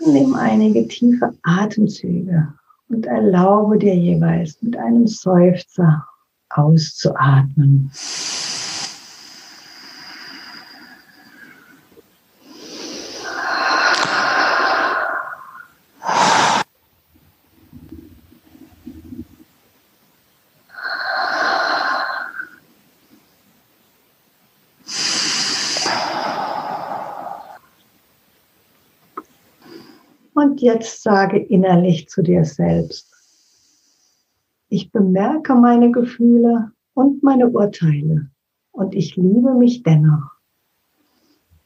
Nimm 0.00 0.34
einige 0.34 0.86
tiefe 0.88 1.34
Atemzüge 1.42 2.52
und 2.94 3.06
erlaube 3.06 3.76
dir 3.78 3.94
jeweils 3.94 4.60
mit 4.62 4.76
einem 4.76 5.06
Seufzer 5.06 6.06
auszuatmen. 6.50 7.90
Und 30.36 30.53
jetzt 30.64 31.02
sage 31.02 31.38
innerlich 31.38 32.08
zu 32.08 32.22
dir 32.22 32.44
selbst, 32.44 33.12
ich 34.68 34.90
bemerke 34.90 35.54
meine 35.54 35.92
Gefühle 35.92 36.72
und 36.94 37.22
meine 37.22 37.48
Urteile 37.48 38.30
und 38.72 38.94
ich 38.94 39.14
liebe 39.16 39.54
mich 39.54 39.82
dennoch. 39.82 40.32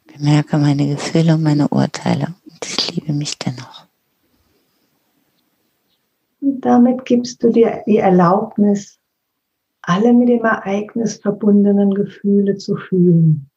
Bemerke 0.06 0.58
meine 0.58 0.88
Gefühle 0.88 1.34
und 1.34 1.42
meine 1.42 1.68
Urteile 1.68 2.34
und 2.44 2.66
ich 2.66 2.96
liebe 2.96 3.12
mich 3.12 3.38
dennoch. 3.38 3.86
Und 6.40 6.60
damit 6.60 7.04
gibst 7.04 7.42
du 7.42 7.50
dir 7.50 7.82
die 7.86 7.98
Erlaubnis, 7.98 8.98
alle 9.82 10.12
mit 10.12 10.28
dem 10.28 10.44
Ereignis 10.44 11.16
verbundenen 11.16 11.94
Gefühle 11.94 12.56
zu 12.56 12.76
fühlen. 12.76 13.47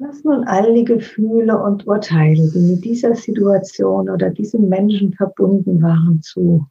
Lass 0.00 0.22
nun 0.22 0.44
all 0.44 0.74
die 0.74 0.84
Gefühle 0.84 1.60
und 1.60 1.86
Urteile, 1.88 2.48
die 2.52 2.60
mit 2.60 2.84
dieser 2.84 3.16
Situation 3.16 4.08
oder 4.08 4.30
diesem 4.30 4.68
Menschen 4.68 5.12
verbunden 5.12 5.82
waren, 5.82 6.22
zu. 6.22 6.68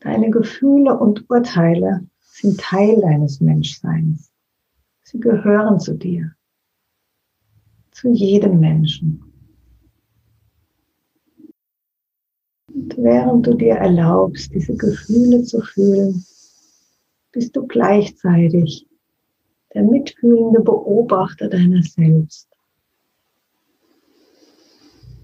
Deine 0.00 0.30
Gefühle 0.30 0.98
und 0.98 1.28
Urteile 1.28 2.06
sind 2.20 2.58
Teil 2.58 2.98
deines 3.02 3.40
Menschseins. 3.40 4.32
Sie 5.02 5.20
gehören 5.20 5.78
zu 5.78 5.94
dir, 5.94 6.32
zu 7.90 8.08
jedem 8.12 8.58
Menschen. 8.58 9.22
Und 12.72 12.96
während 12.96 13.46
du 13.46 13.54
dir 13.54 13.74
erlaubst, 13.74 14.54
diese 14.54 14.74
Gefühle 14.74 15.42
zu 15.42 15.60
fühlen, 15.60 16.24
bist 17.32 17.54
du 17.54 17.66
gleichzeitig 17.66 18.86
der 19.76 19.84
mitfühlende 19.84 20.60
Beobachter 20.60 21.48
deiner 21.50 21.82
selbst. 21.82 22.48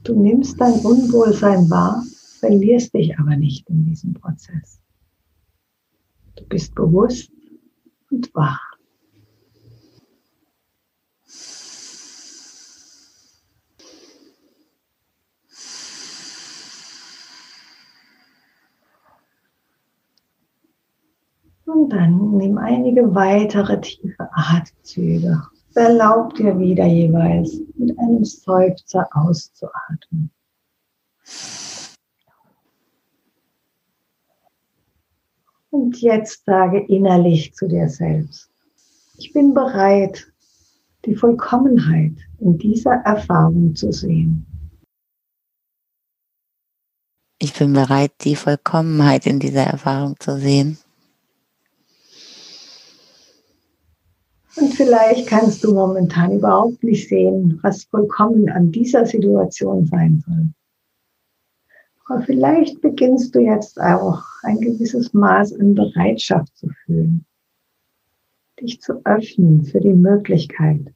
Du 0.04 0.14
nimmst 0.14 0.60
dein 0.60 0.74
Unwohlsein 0.74 1.70
wahr, 1.70 2.04
verlierst 2.38 2.92
dich 2.92 3.18
aber 3.18 3.34
nicht 3.36 3.66
in 3.70 3.86
diesem 3.86 4.12
Prozess. 4.12 4.78
Du 6.36 6.44
bist 6.44 6.74
bewusst 6.74 7.32
und 8.10 8.34
wach. 8.34 8.71
Und 21.72 21.90
dann 21.90 22.36
nimm 22.36 22.58
einige 22.58 23.14
weitere 23.14 23.80
tiefe 23.80 24.28
Atemzüge. 24.32 25.42
Erlaub 25.74 26.34
dir 26.34 26.58
wieder 26.58 26.84
jeweils 26.84 27.60
mit 27.76 27.98
einem 27.98 28.24
Seufzer 28.24 29.08
auszuatmen. 29.12 30.30
Und 35.70 36.02
jetzt 36.02 36.44
sage 36.44 36.84
innerlich 36.88 37.54
zu 37.54 37.66
dir 37.66 37.88
selbst, 37.88 38.50
ich 39.16 39.32
bin 39.32 39.54
bereit, 39.54 40.30
die 41.06 41.14
Vollkommenheit 41.14 42.12
in 42.38 42.58
dieser 42.58 42.96
Erfahrung 43.06 43.74
zu 43.74 43.92
sehen. 43.92 44.44
Ich 47.38 47.54
bin 47.54 47.72
bereit, 47.72 48.12
die 48.20 48.36
Vollkommenheit 48.36 49.26
in 49.26 49.40
dieser 49.40 49.64
Erfahrung 49.64 50.16
zu 50.20 50.38
sehen. 50.38 50.76
Und 54.56 54.74
vielleicht 54.74 55.26
kannst 55.26 55.64
du 55.64 55.72
momentan 55.72 56.32
überhaupt 56.32 56.82
nicht 56.84 57.08
sehen, 57.08 57.58
was 57.62 57.84
vollkommen 57.84 58.50
an 58.50 58.70
dieser 58.70 59.06
Situation 59.06 59.86
sein 59.86 60.22
soll. 60.26 60.48
Aber 62.06 62.22
vielleicht 62.22 62.80
beginnst 62.82 63.34
du 63.34 63.40
jetzt 63.40 63.80
auch 63.80 64.22
ein 64.42 64.60
gewisses 64.60 65.14
Maß 65.14 65.54
an 65.54 65.74
Bereitschaft 65.74 66.54
zu 66.56 66.68
fühlen, 66.84 67.24
dich 68.60 68.80
zu 68.80 69.00
öffnen 69.04 69.64
für 69.64 69.80
die 69.80 69.94
Möglichkeit, 69.94 70.92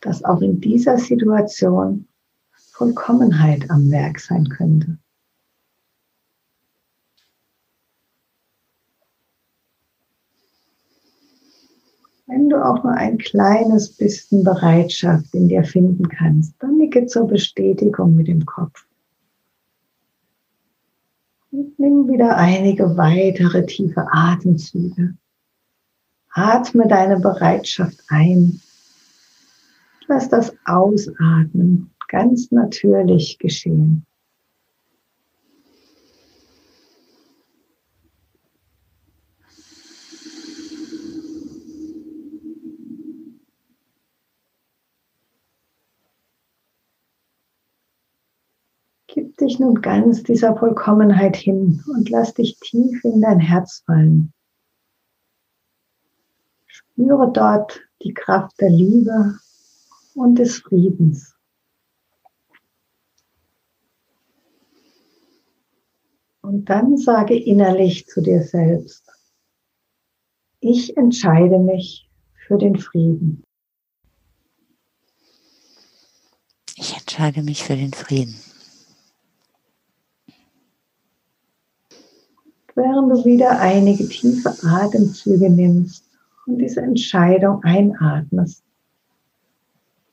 dass 0.00 0.22
auch 0.22 0.40
in 0.40 0.60
dieser 0.60 0.98
Situation 0.98 2.06
Vollkommenheit 2.72 3.70
am 3.70 3.90
Werk 3.90 4.20
sein 4.20 4.48
könnte. 4.48 4.98
Wenn 12.26 12.48
du 12.48 12.56
auch 12.56 12.82
nur 12.82 12.92
ein 12.92 13.18
kleines 13.18 13.90
bisschen 13.96 14.42
Bereitschaft 14.42 15.32
in 15.32 15.48
dir 15.48 15.62
finden 15.62 16.08
kannst, 16.08 16.54
dann 16.58 16.76
nicke 16.76 17.06
zur 17.06 17.28
Bestätigung 17.28 18.16
mit 18.16 18.26
dem 18.26 18.44
Kopf. 18.44 18.84
Und 21.52 21.78
nimm 21.78 22.08
wieder 22.08 22.36
einige 22.36 22.96
weitere 22.96 23.64
tiefe 23.64 24.06
Atemzüge. 24.10 25.14
Atme 26.32 26.88
deine 26.88 27.20
Bereitschaft 27.20 28.02
ein. 28.08 28.60
Lass 30.08 30.28
das 30.28 30.52
Ausatmen 30.64 31.90
ganz 32.08 32.50
natürlich 32.50 33.38
geschehen. 33.38 34.04
Dich 49.56 49.60
nun 49.60 49.80
ganz 49.80 50.22
dieser 50.22 50.54
Vollkommenheit 50.56 51.36
hin 51.36 51.82
und 51.88 52.10
lass 52.10 52.34
dich 52.34 52.58
tief 52.60 53.02
in 53.04 53.22
dein 53.22 53.40
Herz 53.40 53.82
fallen. 53.86 54.32
Spüre 56.66 57.30
dort 57.32 57.80
die 58.02 58.12
Kraft 58.12 58.60
der 58.60 58.68
Liebe 58.68 59.38
und 60.14 60.38
des 60.38 60.58
Friedens. 60.58 61.34
Und 66.42 66.66
dann 66.66 66.96
sage 66.96 67.34
innerlich 67.34 68.06
zu 68.06 68.20
dir 68.20 68.42
selbst, 68.42 69.10
ich 70.60 70.96
entscheide 70.96 71.58
mich 71.58 72.08
für 72.46 72.58
den 72.58 72.76
Frieden. 72.76 73.42
Ich 76.76 76.94
entscheide 76.94 77.42
mich 77.42 77.64
für 77.64 77.74
den 77.74 77.92
Frieden. 77.92 78.34
Während 82.76 83.10
du 83.10 83.24
wieder 83.24 83.58
einige 83.58 84.06
tiefe 84.06 84.54
Atemzüge 84.62 85.50
nimmst 85.50 86.04
und 86.46 86.58
diese 86.58 86.82
Entscheidung 86.82 87.64
einatmest, 87.64 88.62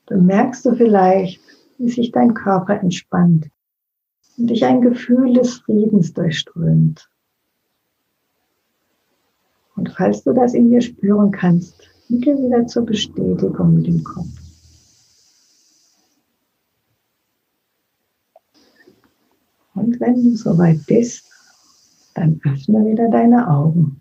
bemerkst 0.06 0.64
du 0.64 0.74
vielleicht, 0.74 1.40
wie 1.78 1.90
sich 1.90 2.10
dein 2.10 2.34
Körper 2.34 2.80
entspannt 2.80 3.48
und 4.38 4.48
dich 4.48 4.64
ein 4.64 4.80
Gefühl 4.80 5.34
des 5.34 5.58
Friedens 5.58 6.12
durchströmt. 6.14 7.08
Und 9.76 9.90
falls 9.90 10.22
du 10.24 10.32
das 10.32 10.54
in 10.54 10.70
dir 10.70 10.80
spüren 10.80 11.30
kannst, 11.30 11.88
nicke 12.08 12.30
wieder 12.38 12.66
zur 12.66 12.86
Bestätigung 12.86 13.74
mit 13.74 13.86
dem 13.86 14.02
Kopf. 14.02 14.28
Und 19.74 20.00
wenn 20.00 20.22
du 20.22 20.36
soweit 20.36 20.86
bist, 20.86 21.33
dann 22.14 22.40
öffne 22.44 22.86
wieder 22.86 23.08
deine 23.08 23.48
Augen. 23.48 24.00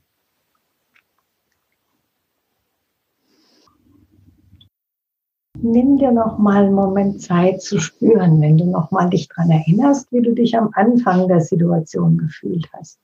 Nimm 5.59 5.97
dir 5.97 6.11
noch 6.11 6.37
mal 6.39 6.65
einen 6.65 6.75
Moment 6.75 7.21
Zeit 7.21 7.61
zu 7.61 7.79
spüren, 7.79 8.41
wenn 8.41 8.57
du 8.57 8.65
noch 8.65 8.91
mal 8.91 9.09
dich 9.09 9.29
daran 9.29 9.49
erinnerst, 9.49 10.11
wie 10.11 10.21
du 10.21 10.33
dich 10.33 10.57
am 10.57 10.69
Anfang 10.73 11.27
der 11.27 11.39
Situation 11.39 12.17
gefühlt 12.17 12.69
hast. 12.73 12.99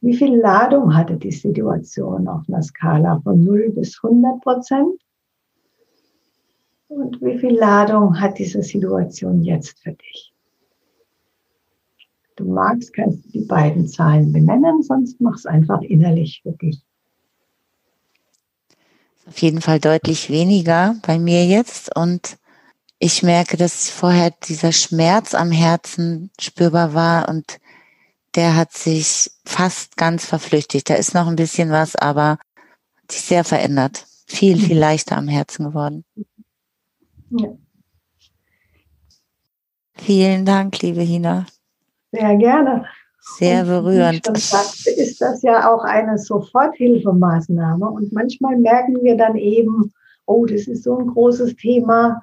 Wie 0.00 0.16
viel 0.16 0.36
Ladung 0.36 0.96
hatte 0.96 1.16
die 1.16 1.30
Situation 1.30 2.26
auf 2.26 2.42
einer 2.48 2.62
Skala 2.62 3.20
von 3.20 3.44
0 3.44 3.70
bis 3.70 4.02
100 4.02 4.40
Prozent? 4.40 5.00
Und 6.88 7.20
wie 7.22 7.38
viel 7.38 7.56
Ladung 7.56 8.18
hat 8.18 8.38
diese 8.38 8.62
Situation 8.62 9.42
jetzt 9.42 9.78
für 9.78 9.92
dich? 9.92 10.34
Du 12.40 12.52
magst, 12.52 12.92
kannst 12.92 13.24
du 13.24 13.28
die 13.30 13.44
beiden 13.46 13.86
Zahlen 13.86 14.32
benennen, 14.32 14.82
sonst 14.82 15.20
mach 15.20 15.36
es 15.36 15.46
einfach 15.46 15.82
innerlich 15.82 16.40
für 16.42 16.52
dich. 16.52 16.82
Auf 19.26 19.38
jeden 19.38 19.60
Fall 19.60 19.78
deutlich 19.78 20.30
weniger 20.30 20.96
bei 21.06 21.18
mir 21.18 21.46
jetzt 21.46 21.94
und 21.96 22.38
ich 22.98 23.22
merke, 23.22 23.56
dass 23.56 23.88
vorher 23.88 24.32
dieser 24.48 24.72
Schmerz 24.72 25.34
am 25.34 25.52
Herzen 25.52 26.30
spürbar 26.38 26.94
war 26.94 27.28
und 27.28 27.58
der 28.34 28.56
hat 28.56 28.72
sich 28.72 29.30
fast 29.44 29.96
ganz 29.96 30.26
verflüchtigt. 30.26 30.88
Da 30.90 30.94
ist 30.94 31.14
noch 31.14 31.26
ein 31.26 31.36
bisschen 31.36 31.70
was, 31.70 31.96
aber 31.96 32.38
hat 32.96 33.12
sich 33.12 33.22
sehr 33.22 33.44
verändert. 33.44 34.06
Viel, 34.26 34.58
viel 34.58 34.76
mhm. 34.76 34.80
leichter 34.80 35.16
am 35.16 35.28
Herzen 35.28 35.64
geworden. 35.64 36.04
Ja. 37.30 37.48
Vielen 39.94 40.44
Dank, 40.44 40.80
liebe 40.82 41.02
Hina. 41.02 41.46
Sehr 42.12 42.36
gerne. 42.36 42.84
Sehr 43.20 43.64
berührend. 43.64 44.26
Und 44.28 44.36
wie 44.36 44.40
schon 44.40 44.58
sagte, 44.60 44.90
ist 44.90 45.20
das 45.20 45.42
ja 45.42 45.72
auch 45.72 45.84
eine 45.84 46.18
Soforthilfemaßnahme. 46.18 47.88
Und 47.88 48.12
manchmal 48.12 48.56
merken 48.56 49.02
wir 49.02 49.16
dann 49.16 49.36
eben, 49.36 49.92
oh, 50.26 50.46
das 50.46 50.66
ist 50.66 50.84
so 50.84 50.98
ein 50.98 51.08
großes 51.08 51.56
Thema, 51.56 52.22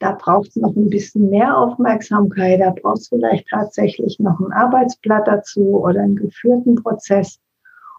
da 0.00 0.12
braucht 0.12 0.48
es 0.48 0.56
noch 0.56 0.76
ein 0.76 0.90
bisschen 0.90 1.30
mehr 1.30 1.56
Aufmerksamkeit, 1.56 2.60
da 2.60 2.70
braucht 2.70 2.98
es 2.98 3.08
vielleicht 3.08 3.48
tatsächlich 3.48 4.18
noch 4.18 4.38
ein 4.40 4.52
Arbeitsblatt 4.52 5.26
dazu 5.26 5.80
oder 5.82 6.00
einen 6.00 6.16
geführten 6.16 6.74
Prozess. 6.74 7.38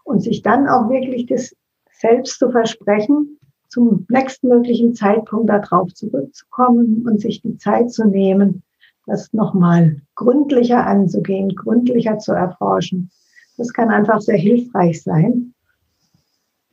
Und 0.04 0.20
sich 0.20 0.42
dann 0.42 0.68
auch 0.68 0.88
wirklich 0.88 1.26
das 1.26 1.56
selbst 1.98 2.38
zu 2.38 2.50
versprechen, 2.50 3.40
zum 3.68 4.06
nächstmöglichen 4.08 4.94
Zeitpunkt 4.94 5.48
darauf 5.48 5.92
zurückzukommen 5.94 7.04
und 7.06 7.20
sich 7.20 7.42
die 7.42 7.56
Zeit 7.58 7.90
zu 7.90 8.06
nehmen, 8.06 8.62
das 9.06 9.32
nochmal 9.32 10.02
gründlicher 10.16 10.84
anzugehen, 10.84 11.54
gründlicher 11.54 12.18
zu 12.18 12.32
erforschen. 12.32 13.10
Das 13.56 13.72
kann 13.72 13.88
einfach 13.88 14.20
sehr 14.20 14.36
hilfreich 14.36 15.02
sein. 15.02 15.54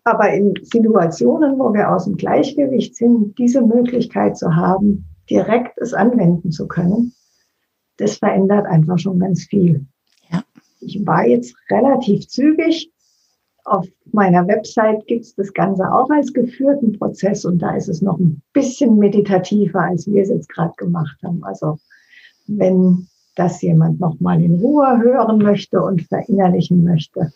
Aber 0.03 0.33
in 0.33 0.53
Situationen, 0.63 1.57
wo 1.59 1.73
wir 1.73 1.89
aus 1.89 2.05
dem 2.05 2.17
Gleichgewicht 2.17 2.95
sind, 2.95 3.37
diese 3.37 3.61
Möglichkeit 3.61 4.37
zu 4.37 4.53
haben, 4.55 5.05
direkt 5.29 5.77
es 5.77 5.93
anwenden 5.93 6.51
zu 6.51 6.67
können, 6.67 7.13
das 7.97 8.17
verändert 8.17 8.65
einfach 8.65 8.99
schon 8.99 9.19
ganz 9.19 9.45
viel. 9.45 9.85
Ja. 10.29 10.43
Ich 10.81 11.05
war 11.05 11.25
jetzt 11.25 11.55
relativ 11.69 12.27
zügig. 12.27 12.91
Auf 13.63 13.87
meiner 14.11 14.45
Website 14.45 15.07
gibt 15.07 15.23
es 15.23 15.35
das 15.35 15.53
Ganze 15.53 15.89
auch 15.89 16.09
als 16.09 16.33
geführten 16.33 16.99
Prozess 16.99 17.45
und 17.45 17.59
da 17.59 17.75
ist 17.77 17.87
es 17.87 18.01
noch 18.01 18.19
ein 18.19 18.41
bisschen 18.51 18.97
meditativer, 18.97 19.83
als 19.83 20.05
wir 20.05 20.21
es 20.21 20.29
jetzt 20.29 20.49
gerade 20.49 20.73
gemacht 20.75 21.17
haben. 21.23 21.45
Also 21.45 21.77
wenn 22.47 23.07
das 23.35 23.61
jemand 23.61 23.99
nochmal 23.99 24.41
in 24.41 24.59
Ruhe 24.59 24.99
hören 25.01 25.39
möchte 25.39 25.81
und 25.81 26.01
verinnerlichen 26.03 26.83
möchte, 26.83 27.31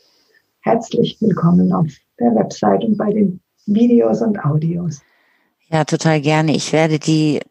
herzlich 0.62 1.17
willkommen 1.20 1.74
auf 1.74 1.88
der 2.20 2.36
Website 2.36 2.84
und 2.84 2.98
bei 2.98 3.12
den 3.12 3.39
Videos 3.65 4.22
und 4.22 4.43
Audios. 4.43 5.02
Ja, 5.70 5.84
total 5.84 6.22
gerne. 6.22 6.56
Ich 6.56 6.72
werde 6.72 7.00
die 7.00 7.41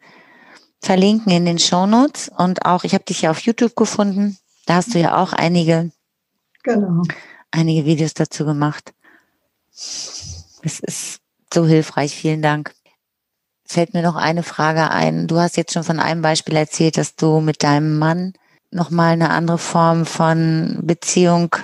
verlinken 0.81 1.31
in 1.31 1.45
den 1.45 1.59
Shownotes 1.59 2.31
und 2.37 2.65
auch, 2.65 2.83
ich 2.83 2.93
habe 2.93 3.03
dich 3.03 3.23
ja 3.23 3.31
auf 3.31 3.39
YouTube 3.39 3.75
gefunden. 3.75 4.37
Da 4.65 4.75
hast 4.75 4.93
du 4.93 4.99
ja 4.99 5.21
auch 5.21 5.33
einige, 5.33 5.91
genau. 6.63 7.03
einige 7.51 7.85
Videos 7.85 8.13
dazu 8.13 8.45
gemacht. 8.45 8.93
Es 9.73 10.79
ist 10.81 11.19
so 11.53 11.65
hilfreich. 11.65 12.15
Vielen 12.15 12.41
Dank. 12.41 12.73
Fällt 13.69 13.93
mir 13.93 14.01
noch 14.01 14.15
eine 14.15 14.43
Frage 14.43 14.91
ein. 14.91 15.27
Du 15.27 15.39
hast 15.39 15.57
jetzt 15.57 15.73
schon 15.73 15.83
von 15.83 15.99
einem 15.99 16.21
Beispiel 16.21 16.55
erzählt, 16.55 16.97
dass 16.97 17.15
du 17.15 17.41
mit 17.41 17.63
deinem 17.63 17.99
Mann 17.99 18.33
nochmal 18.71 19.13
eine 19.13 19.29
andere 19.29 19.57
Form 19.57 20.05
von 20.05 20.79
Beziehung 20.83 21.55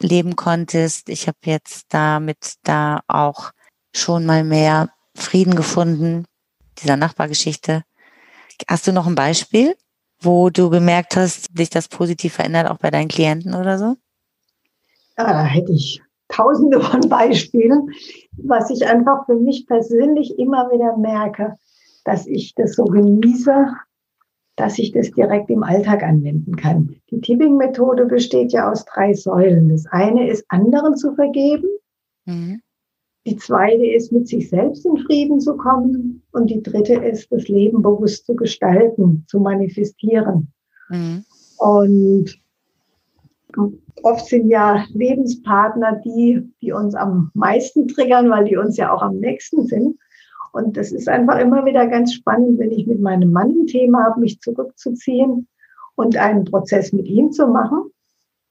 leben 0.00 0.36
konntest. 0.36 1.10
Ich 1.10 1.26
habe 1.28 1.38
jetzt 1.44 1.86
damit 1.90 2.54
da 2.62 3.00
auch 3.08 3.52
schon 3.94 4.24
mal 4.24 4.42
mehr 4.42 4.88
Frieden 5.14 5.54
gefunden, 5.54 6.24
dieser 6.78 6.96
Nachbargeschichte. 6.96 7.82
Hast 8.66 8.86
du 8.86 8.92
noch 8.92 9.06
ein 9.06 9.14
Beispiel, 9.14 9.76
wo 10.20 10.48
du 10.48 10.70
gemerkt 10.70 11.16
hast, 11.16 11.58
dich 11.58 11.68
das 11.68 11.88
positiv 11.88 12.34
verändert, 12.34 12.70
auch 12.70 12.78
bei 12.78 12.90
deinen 12.90 13.08
Klienten 13.08 13.54
oder 13.54 13.78
so? 13.78 13.96
Ja, 15.18 15.32
da 15.32 15.44
hätte 15.44 15.72
ich 15.72 16.00
tausende 16.30 16.80
von 16.80 17.00
Beispielen, 17.08 17.90
was 18.36 18.70
ich 18.70 18.86
einfach 18.86 19.26
für 19.26 19.36
mich 19.36 19.66
persönlich 19.66 20.38
immer 20.38 20.70
wieder 20.70 20.96
merke, 20.96 21.56
dass 22.04 22.26
ich 22.26 22.54
das 22.54 22.74
so 22.74 22.84
genieße, 22.84 23.66
dass 24.56 24.78
ich 24.78 24.92
das 24.92 25.10
direkt 25.10 25.50
im 25.50 25.62
Alltag 25.62 26.02
anwenden 26.02 26.56
kann. 26.56 26.96
Die 27.10 27.20
Tipping-Methode 27.20 28.06
besteht 28.06 28.52
ja 28.52 28.70
aus 28.70 28.84
drei 28.84 29.14
Säulen. 29.14 29.70
Das 29.70 29.86
eine 29.86 30.28
ist, 30.28 30.44
anderen 30.48 30.96
zu 30.96 31.14
vergeben. 31.14 31.68
Mhm. 32.26 32.60
Die 33.26 33.36
zweite 33.36 33.86
ist, 33.86 34.12
mit 34.12 34.28
sich 34.28 34.48
selbst 34.48 34.86
in 34.86 34.96
Frieden 34.98 35.40
zu 35.40 35.56
kommen. 35.56 36.22
Und 36.32 36.50
die 36.50 36.62
dritte 36.62 36.94
ist, 36.94 37.30
das 37.30 37.48
Leben 37.48 37.82
bewusst 37.82 38.26
zu 38.26 38.34
gestalten, 38.34 39.24
zu 39.28 39.40
manifestieren. 39.40 40.52
Mhm. 40.88 41.24
Und 41.58 42.39
oft 44.02 44.26
sind 44.26 44.48
ja 44.48 44.84
Lebenspartner 44.92 46.00
die, 46.04 46.50
die 46.60 46.72
uns 46.72 46.94
am 46.94 47.30
meisten 47.34 47.88
triggern, 47.88 48.30
weil 48.30 48.44
die 48.44 48.56
uns 48.56 48.76
ja 48.76 48.92
auch 48.92 49.02
am 49.02 49.18
nächsten 49.18 49.66
sind. 49.66 49.98
Und 50.52 50.76
das 50.76 50.90
ist 50.92 51.08
einfach 51.08 51.38
immer 51.38 51.64
wieder 51.64 51.86
ganz 51.86 52.12
spannend, 52.14 52.58
wenn 52.58 52.72
ich 52.72 52.86
mit 52.86 53.00
meinem 53.00 53.32
Mann 53.32 53.50
ein 53.50 53.66
Thema 53.66 54.04
habe, 54.04 54.20
mich 54.20 54.40
zurückzuziehen 54.40 55.46
und 55.94 56.16
einen 56.16 56.44
Prozess 56.44 56.92
mit 56.92 57.06
ihm 57.06 57.30
zu 57.30 57.46
machen. 57.46 57.90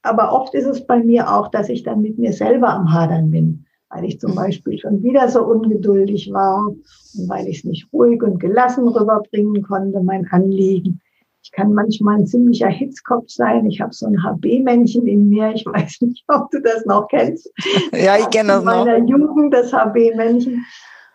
Aber 0.02 0.32
oft 0.32 0.54
ist 0.54 0.66
es 0.66 0.86
bei 0.86 1.02
mir 1.02 1.30
auch, 1.30 1.48
dass 1.48 1.68
ich 1.68 1.82
dann 1.82 2.00
mit 2.00 2.18
mir 2.18 2.32
selber 2.32 2.70
am 2.70 2.92
Hadern 2.92 3.30
bin 3.30 3.66
weil 3.90 4.04
ich 4.04 4.20
zum 4.20 4.34
Beispiel 4.34 4.78
schon 4.78 5.02
wieder 5.02 5.28
so 5.28 5.42
ungeduldig 5.42 6.32
war 6.32 6.64
und 6.68 7.28
weil 7.28 7.48
ich 7.48 7.58
es 7.58 7.64
nicht 7.64 7.92
ruhig 7.92 8.22
und 8.22 8.38
gelassen 8.38 8.88
rüberbringen 8.88 9.62
konnte, 9.62 10.00
mein 10.00 10.26
Anliegen. 10.30 11.00
Ich 11.42 11.52
kann 11.52 11.72
manchmal 11.72 12.18
ein 12.18 12.26
ziemlicher 12.26 12.68
Hitzkopf 12.68 13.28
sein. 13.28 13.66
Ich 13.66 13.80
habe 13.80 13.92
so 13.92 14.06
ein 14.06 14.22
HB-Männchen 14.22 15.06
in 15.06 15.28
mir. 15.28 15.52
Ich 15.54 15.64
weiß 15.66 16.02
nicht, 16.02 16.24
ob 16.28 16.50
du 16.50 16.60
das 16.60 16.84
noch 16.84 17.08
kennst. 17.08 17.50
Ja, 17.92 18.16
ich 18.18 18.28
kenne 18.30 18.48
das 18.48 18.64
noch. 18.64 18.86
In 18.86 18.92
meiner 18.92 19.06
Jugend 19.06 19.54
das 19.54 19.72
HB-Männchen. 19.72 20.64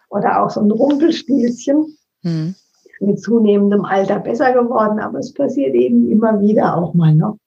Oder 0.10 0.42
auch 0.42 0.50
so 0.50 0.62
ein 0.62 0.72
Rumpelspielchen. 0.72 1.98
Hm. 2.24 2.56
Mit 3.02 3.22
zunehmendem 3.22 3.84
Alter 3.86 4.20
besser 4.20 4.54
geworden, 4.54 5.00
aber 5.00 5.20
es 5.20 5.34
passiert 5.34 5.76
eben 5.76 6.10
immer 6.10 6.40
wieder 6.40 6.78
auch 6.78 6.94
mal 6.94 7.14
noch. 7.14 7.38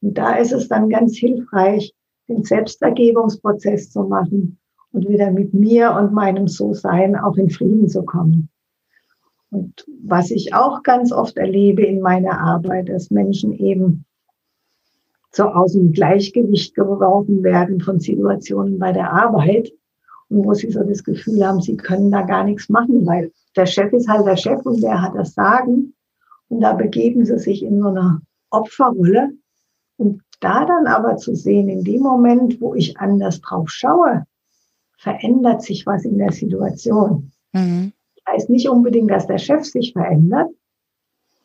Und 0.00 0.16
da 0.18 0.34
ist 0.34 0.52
es 0.52 0.68
dann 0.68 0.88
ganz 0.88 1.16
hilfreich, 1.16 1.94
den 2.28 2.42
Selbstergebungsprozess 2.42 3.90
zu 3.90 4.02
machen 4.02 4.58
und 4.92 5.08
wieder 5.08 5.30
mit 5.30 5.52
mir 5.52 5.92
und 5.92 6.12
meinem 6.12 6.48
So-Sein 6.48 7.16
auch 7.16 7.36
in 7.36 7.50
Frieden 7.50 7.88
zu 7.88 8.02
kommen. 8.02 8.48
Und 9.54 9.86
was 10.02 10.32
ich 10.32 10.52
auch 10.52 10.82
ganz 10.82 11.12
oft 11.12 11.36
erlebe 11.36 11.84
in 11.84 12.00
meiner 12.00 12.40
Arbeit, 12.40 12.88
dass 12.88 13.12
Menschen 13.12 13.52
eben 13.52 14.04
so 15.30 15.44
aus 15.44 15.74
dem 15.74 15.92
Gleichgewicht 15.92 16.74
geworfen 16.74 17.44
werden 17.44 17.80
von 17.80 18.00
Situationen 18.00 18.80
bei 18.80 18.90
der 18.90 19.12
Arbeit 19.12 19.72
und 20.28 20.44
wo 20.44 20.54
sie 20.54 20.72
so 20.72 20.82
das 20.82 21.04
Gefühl 21.04 21.46
haben, 21.46 21.60
sie 21.60 21.76
können 21.76 22.10
da 22.10 22.22
gar 22.22 22.42
nichts 22.42 22.68
machen, 22.68 23.06
weil 23.06 23.30
der 23.54 23.66
Chef 23.66 23.92
ist 23.92 24.08
halt 24.08 24.26
der 24.26 24.36
Chef 24.36 24.60
und 24.66 24.82
der 24.82 25.00
hat 25.00 25.14
das 25.14 25.34
Sagen. 25.34 25.94
Und 26.48 26.60
da 26.60 26.72
begeben 26.72 27.24
sie 27.24 27.38
sich 27.38 27.62
in 27.62 27.80
so 27.80 27.88
eine 27.88 28.22
Opferrolle. 28.50 29.34
Und 29.96 30.22
da 30.40 30.64
dann 30.64 30.88
aber 30.88 31.16
zu 31.16 31.36
sehen, 31.36 31.68
in 31.68 31.84
dem 31.84 32.02
Moment, 32.02 32.60
wo 32.60 32.74
ich 32.74 32.98
anders 32.98 33.40
drauf 33.40 33.70
schaue, 33.70 34.24
verändert 34.98 35.62
sich 35.62 35.86
was 35.86 36.04
in 36.04 36.18
der 36.18 36.32
Situation. 36.32 37.30
Mhm. 37.52 37.92
Heißt 38.28 38.50
nicht 38.50 38.68
unbedingt, 38.68 39.10
dass 39.10 39.26
der 39.26 39.38
Chef 39.38 39.64
sich 39.64 39.92
verändert. 39.92 40.50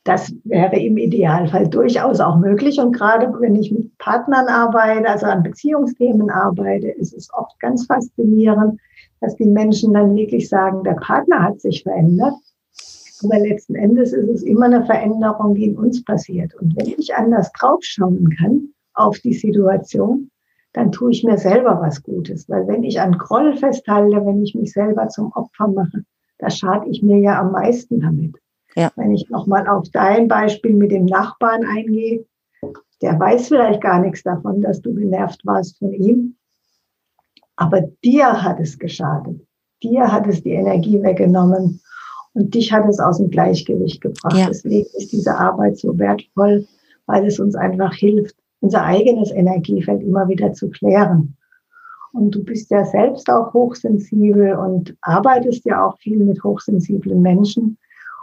Das 0.05 0.33
wäre 0.43 0.79
im 0.79 0.97
Idealfall 0.97 1.67
durchaus 1.67 2.19
auch 2.19 2.37
möglich. 2.37 2.79
Und 2.79 2.93
gerade 2.93 3.31
wenn 3.39 3.55
ich 3.55 3.71
mit 3.71 3.97
Partnern 3.97 4.47
arbeite, 4.47 5.07
also 5.07 5.25
an 5.25 5.43
Beziehungsthemen 5.43 6.29
arbeite, 6.29 6.89
ist 6.89 7.13
es 7.13 7.29
oft 7.33 7.59
ganz 7.59 7.85
faszinierend, 7.85 8.79
dass 9.19 9.35
die 9.35 9.45
Menschen 9.45 9.93
dann 9.93 10.15
wirklich 10.15 10.47
sagen, 10.47 10.83
der 10.83 10.93
Partner 10.93 11.43
hat 11.43 11.59
sich 11.59 11.83
verändert. 11.83 12.33
Aber 13.23 13.37
letzten 13.37 13.75
Endes 13.75 14.13
ist 14.13 14.29
es 14.29 14.43
immer 14.43 14.65
eine 14.65 14.85
Veränderung, 14.85 15.55
die 15.55 15.65
in 15.65 15.77
uns 15.77 16.03
passiert. 16.05 16.55
Und 16.55 16.75
wenn 16.77 16.87
ich 16.97 17.13
anders 17.13 17.51
draufschauen 17.51 18.29
kann 18.39 18.69
auf 18.93 19.19
die 19.19 19.33
Situation, 19.33 20.31
dann 20.73 20.91
tue 20.91 21.11
ich 21.11 21.23
mir 21.23 21.37
selber 21.37 21.79
was 21.81 22.01
Gutes. 22.01 22.47
Weil 22.47 22.67
wenn 22.67 22.83
ich 22.83 23.01
an 23.01 23.17
Groll 23.17 23.57
festhalte, 23.57 24.25
wenn 24.25 24.41
ich 24.43 24.55
mich 24.55 24.71
selber 24.71 25.09
zum 25.09 25.31
Opfer 25.33 25.67
mache, 25.67 26.03
da 26.39 26.49
schade 26.49 26.89
ich 26.89 27.04
mir 27.04 27.19
ja 27.19 27.39
am 27.39 27.52
meisten 27.52 27.99
damit. 27.99 28.36
Ja. 28.75 28.91
Wenn 28.95 29.12
ich 29.12 29.30
nochmal 29.30 29.67
auf 29.67 29.89
dein 29.91 30.28
Beispiel 30.28 30.73
mit 30.73 30.91
dem 30.91 31.06
Nachbarn 31.06 31.65
eingehe, 31.65 32.25
der 33.02 33.19
weiß 33.19 33.49
vielleicht 33.49 33.82
gar 33.82 34.02
nichts 34.02 34.23
davon, 34.23 34.62
dass 34.62 34.82
du 34.82 34.93
genervt 34.93 35.45
warst 35.45 35.78
von 35.80 35.93
ihm. 35.93 36.36
Aber 37.56 37.82
dir 38.04 38.41
hat 38.41 38.60
es 38.60 38.80
geschadet. 38.80 39.45
Dir 39.84 40.12
hat 40.12 40.28
es 40.28 40.43
die 40.43 40.52
Energie 40.52 41.02
weggenommen 41.02 41.82
und 42.34 42.54
dich 42.54 42.71
hat 42.71 42.88
es 42.88 42.99
aus 42.99 43.17
dem 43.17 43.30
Gleichgewicht 43.30 44.02
gebracht. 44.02 44.38
Ja. 44.38 44.47
Deswegen 44.47 44.88
ist 44.97 45.12
diese 45.12 45.36
Arbeit 45.36 45.78
so 45.78 45.97
wertvoll, 45.97 46.67
weil 47.06 47.25
es 47.25 47.39
uns 47.39 47.56
einfach 47.56 47.93
hilft, 47.93 48.36
unser 48.62 48.84
eigenes 48.84 49.32
Energiefeld 49.32 50.04
immer 50.04 50.28
wieder 50.28 50.54
zu 50.54 50.69
klären. 50.69 51.38
Und 52.11 52.31
du 52.31 52.43
bist 52.43 52.71
ja 52.71 52.85
selbst 52.85 53.29
auch 53.29 53.53
hochsensibel 53.53 54.55
und 54.55 54.95
arbeitest 55.01 55.65
ja 55.65 55.85
auch 55.85 55.97
viel 55.99 56.17
mit 56.17 56.43
hochsensiblen 56.43 57.21
Menschen. 57.21 57.77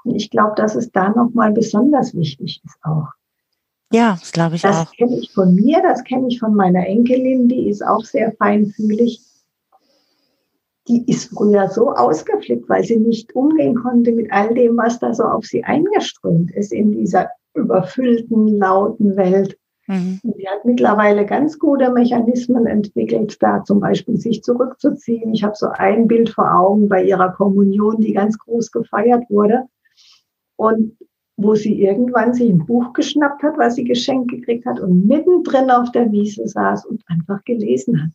Und 0.05 0.17
ich 0.17 0.31
glaube, 0.31 0.55
dass 0.57 0.75
es 0.75 0.91
da 0.91 1.11
nochmal 1.11 1.53
besonders 1.53 2.15
wichtig 2.15 2.61
ist 2.65 2.79
auch. 2.83 3.09
Ja, 3.93 4.17
das 4.19 4.33
glaube 4.33 4.57
ich 4.57 4.63
das 4.63 4.77
auch. 4.77 4.85
Das 4.85 4.93
kenne 4.93 5.19
ich 5.19 5.33
von 5.33 5.55
mir, 5.55 5.81
das 5.83 6.03
kenne 6.05 6.29
ich 6.29 6.41
von 6.41 6.55
meiner 6.55 6.87
Enkelin, 6.87 7.49
die 7.49 7.69
ist 7.69 7.85
auch 7.87 8.05
sehr 8.05 8.33
feinfühlig. 8.33 9.21
Die 10.89 11.05
ist 11.11 11.31
früher 11.31 11.69
so 11.69 11.93
ausgeflippt, 11.93 12.69
weil 12.69 12.85
sie 12.85 12.97
nicht 12.97 13.35
umgehen 13.35 13.75
konnte 13.75 14.13
mit 14.13 14.33
all 14.33 14.55
dem, 14.55 14.77
was 14.77 14.99
da 15.01 15.15
so 15.15 15.25
auf 15.25 15.45
sie 15.45 15.65
eingeströmt 15.65 16.53
ist 16.53 16.73
in 16.73 16.93
dieser 16.93 17.31
überfüllten, 17.55 18.49
lauten 18.59 19.17
Welt. 19.17 19.59
Mhm. 19.87 20.21
Sie 20.23 20.49
hat 20.49 20.65
mittlerweile 20.65 21.27
ganz 21.27 21.59
gute 21.59 21.91
Mechanismen 21.93 22.67
entwickelt, 22.67 23.37
da 23.41 23.63
zum 23.65 23.81
Beispiel 23.81 24.17
sich 24.17 24.43
zurückzuziehen. 24.43 25.33
Ich 25.33 25.45
habe 25.45 25.55
so 25.55 25.69
ein 25.69 26.09
Bild 26.09 26.31
vor 26.31 26.53
Augen 26.53 26.89
bei 26.89 27.05
ihrer 27.05 27.33
Kommunion, 27.33 28.01
die 28.01 28.13
ganz 28.13 28.39
groß 28.39 28.73
gefeiert 28.73 29.25
wurde. 29.31 29.65
Und 30.57 30.97
wo 31.37 31.55
sie 31.55 31.83
irgendwann 31.83 32.33
sich 32.33 32.51
ein 32.51 32.65
Buch 32.65 32.93
geschnappt 32.95 33.43
hat, 33.43 33.59
was 33.59 33.75
sie 33.75 33.85
geschenkt 33.85 34.31
gekriegt 34.31 34.65
hat 34.65 34.81
und 34.81 35.07
mittendrin 35.07 35.71
auf 35.71 35.93
der 35.93 36.11
Wiese 36.11 36.49
saß 36.49 36.87
und 36.87 37.03
einfach 37.09 37.45
gelesen 37.45 38.03
hat. 38.03 38.11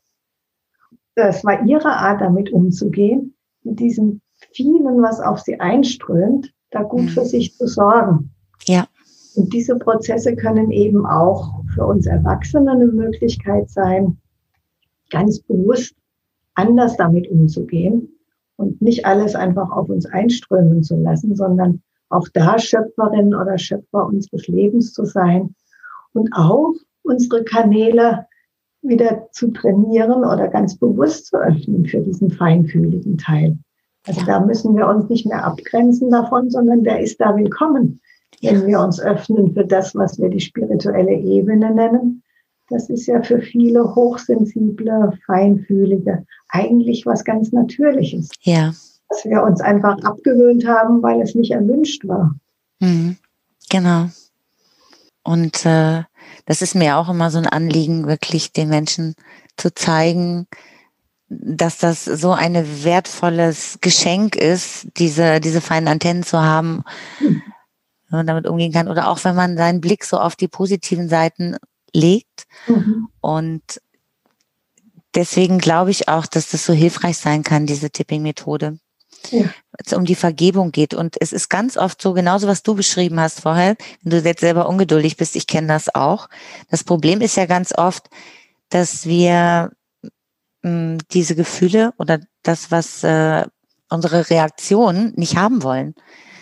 Das 1.15 1.43
war 1.43 1.63
ihre 1.65 1.91
Art, 1.91 2.21
damit 2.21 2.51
umzugehen, 2.51 3.35
mit 3.63 3.79
diesem 3.79 4.21
vielen, 4.53 5.01
was 5.03 5.19
auf 5.19 5.39
sie 5.39 5.59
einströmt, 5.59 6.51
da 6.71 6.81
gut 6.81 7.03
mhm. 7.03 7.09
für 7.09 7.25
sich 7.25 7.55
zu 7.55 7.67
sorgen. 7.67 8.31
Ja. 8.65 8.87
Und 9.35 9.53
diese 9.53 9.77
Prozesse 9.77 10.35
können 10.35 10.71
eben 10.71 11.05
auch 11.05 11.63
für 11.73 11.85
uns 11.85 12.05
Erwachsene 12.05 12.71
eine 12.71 12.87
Möglichkeit 12.87 13.69
sein, 13.69 14.17
ganz 15.09 15.39
bewusst 15.39 15.95
anders 16.55 16.97
damit 16.97 17.29
umzugehen 17.29 18.09
und 18.57 18.81
nicht 18.81 19.05
alles 19.05 19.35
einfach 19.35 19.71
auf 19.71 19.89
uns 19.89 20.05
einströmen 20.05 20.83
zu 20.83 20.95
lassen, 20.97 21.35
sondern 21.35 21.81
auch 22.09 22.27
da 22.33 22.59
Schöpferin 22.59 23.33
oder 23.33 23.57
Schöpfer 23.57 24.05
unseres 24.05 24.47
Lebens 24.47 24.93
zu 24.93 25.05
sein 25.05 25.55
und 26.13 26.29
auch 26.33 26.73
unsere 27.03 27.43
Kanäle 27.43 28.27
wieder 28.81 29.29
zu 29.31 29.51
trainieren 29.51 30.25
oder 30.25 30.47
ganz 30.49 30.75
bewusst 30.77 31.27
zu 31.27 31.37
öffnen 31.37 31.85
für 31.85 32.01
diesen 32.01 32.31
feinfühligen 32.31 33.17
Teil. 33.17 33.57
Also 34.07 34.25
da 34.25 34.39
müssen 34.39 34.75
wir 34.75 34.87
uns 34.87 35.09
nicht 35.09 35.25
mehr 35.27 35.45
abgrenzen 35.45 36.09
davon, 36.09 36.49
sondern 36.49 36.83
der 36.83 37.01
ist 37.01 37.21
da 37.21 37.35
willkommen, 37.35 38.00
wenn 38.41 38.67
wir 38.67 38.79
uns 38.79 38.99
öffnen 38.99 39.53
für 39.53 39.65
das, 39.65 39.95
was 39.95 40.19
wir 40.19 40.29
die 40.29 40.39
spirituelle 40.39 41.13
Ebene 41.13 41.73
nennen. 41.73 42.23
Das 42.69 42.89
ist 42.89 43.05
ja 43.05 43.21
für 43.21 43.41
viele 43.41 43.95
hochsensible, 43.95 45.11
feinfühlige 45.25 46.25
eigentlich 46.49 47.05
was 47.05 47.23
ganz 47.23 47.51
Natürliches. 47.51 48.29
Ja. 48.41 48.73
Dass 49.09 49.25
wir 49.25 49.43
uns 49.43 49.59
einfach 49.59 49.97
abgewöhnt 50.03 50.65
haben, 50.65 51.03
weil 51.03 51.21
es 51.21 51.35
nicht 51.35 51.51
erwünscht 51.51 52.07
war. 52.07 52.33
Mhm. 52.79 53.17
Genau. 53.69 54.07
Und 55.23 55.65
äh, 55.65 56.03
das 56.45 56.61
ist 56.61 56.75
mir 56.75 56.97
auch 56.97 57.09
immer 57.09 57.29
so 57.29 57.37
ein 57.37 57.47
Anliegen, 57.47 58.07
wirklich 58.07 58.53
den 58.53 58.69
Menschen 58.69 59.15
zu 59.57 59.73
zeigen, 59.73 60.47
dass 61.29 61.77
das 61.77 62.03
so 62.05 62.31
ein 62.31 62.55
wertvolles 62.83 63.79
Geschenk 63.81 64.35
ist, 64.35 64.87
diese, 64.97 65.39
diese 65.39 65.61
feinen 65.61 65.87
Antennen 65.87 66.23
zu 66.23 66.41
haben, 66.41 66.83
wenn 68.11 68.19
man 68.19 68.27
damit 68.27 68.47
umgehen 68.47 68.71
kann. 68.71 68.87
Oder 68.87 69.07
auch 69.07 69.23
wenn 69.23 69.35
man 69.35 69.57
seinen 69.57 69.81
Blick 69.81 70.03
so 70.03 70.19
auf 70.19 70.35
die 70.35 70.47
positiven 70.47 71.09
Seiten 71.09 71.57
legt. 71.93 72.45
Mhm. 72.67 73.07
Und 73.21 73.81
deswegen 75.15 75.57
glaube 75.57 75.91
ich 75.91 76.07
auch, 76.07 76.25
dass 76.25 76.49
das 76.49 76.65
so 76.65 76.73
hilfreich 76.73 77.17
sein 77.17 77.43
kann, 77.43 77.65
diese 77.65 77.89
Tipping-Methode. 77.89 78.77
Ja. 79.29 79.45
Es 79.77 79.93
um 79.93 80.05
die 80.05 80.15
Vergebung 80.15 80.71
geht. 80.71 80.93
Und 80.93 81.15
es 81.19 81.31
ist 81.31 81.49
ganz 81.49 81.77
oft 81.77 82.01
so, 82.01 82.13
genauso 82.13 82.47
was 82.47 82.63
du 82.63 82.75
beschrieben 82.75 83.19
hast 83.19 83.41
vorher, 83.41 83.75
wenn 84.03 84.11
du 84.11 84.19
jetzt 84.19 84.41
selber 84.41 84.67
ungeduldig 84.67 85.17
bist, 85.17 85.35
ich 85.35 85.47
kenne 85.47 85.67
das 85.67 85.93
auch. 85.93 86.27
Das 86.69 86.83
Problem 86.83 87.21
ist 87.21 87.37
ja 87.37 87.45
ganz 87.45 87.73
oft, 87.73 88.09
dass 88.69 89.05
wir 89.05 89.71
mh, 90.63 90.99
diese 91.11 91.35
Gefühle 91.35 91.93
oder 91.97 92.19
das, 92.43 92.71
was 92.71 93.03
äh, 93.03 93.45
unsere 93.89 94.29
Reaktionen 94.29 95.13
nicht 95.15 95.35
haben 95.35 95.63
wollen. 95.63 95.93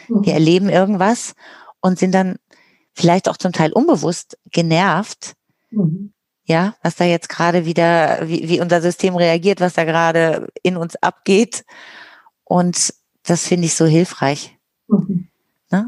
Mhm. 0.07 0.26
Wir 0.26 0.34
erleben 0.34 0.70
irgendwas 0.70 1.34
und 1.82 1.99
sind 1.99 2.13
dann 2.13 2.38
vielleicht 2.93 3.30
auch 3.30 3.38
zum 3.38 3.51
Teil 3.51 3.71
unbewusst 3.71 4.38
genervt. 4.51 5.34
Mhm. 5.71 6.13
Ja, 6.43 6.75
was 6.82 6.95
da 6.95 7.05
jetzt 7.05 7.30
gerade 7.30 7.65
wieder, 7.65 8.27
wie, 8.27 8.49
wie 8.49 8.59
unser 8.59 8.82
System 8.82 9.15
reagiert, 9.15 9.61
was 9.61 9.73
da 9.73 9.84
gerade 9.84 10.47
in 10.63 10.77
uns 10.77 10.95
abgeht. 10.95 11.63
Und 12.43 12.93
das 13.23 13.45
finde 13.45 13.67
ich 13.67 13.75
so 13.75 13.86
hilfreich. 13.86 14.57
Mhm. 14.88 15.27
Ne? 15.69 15.88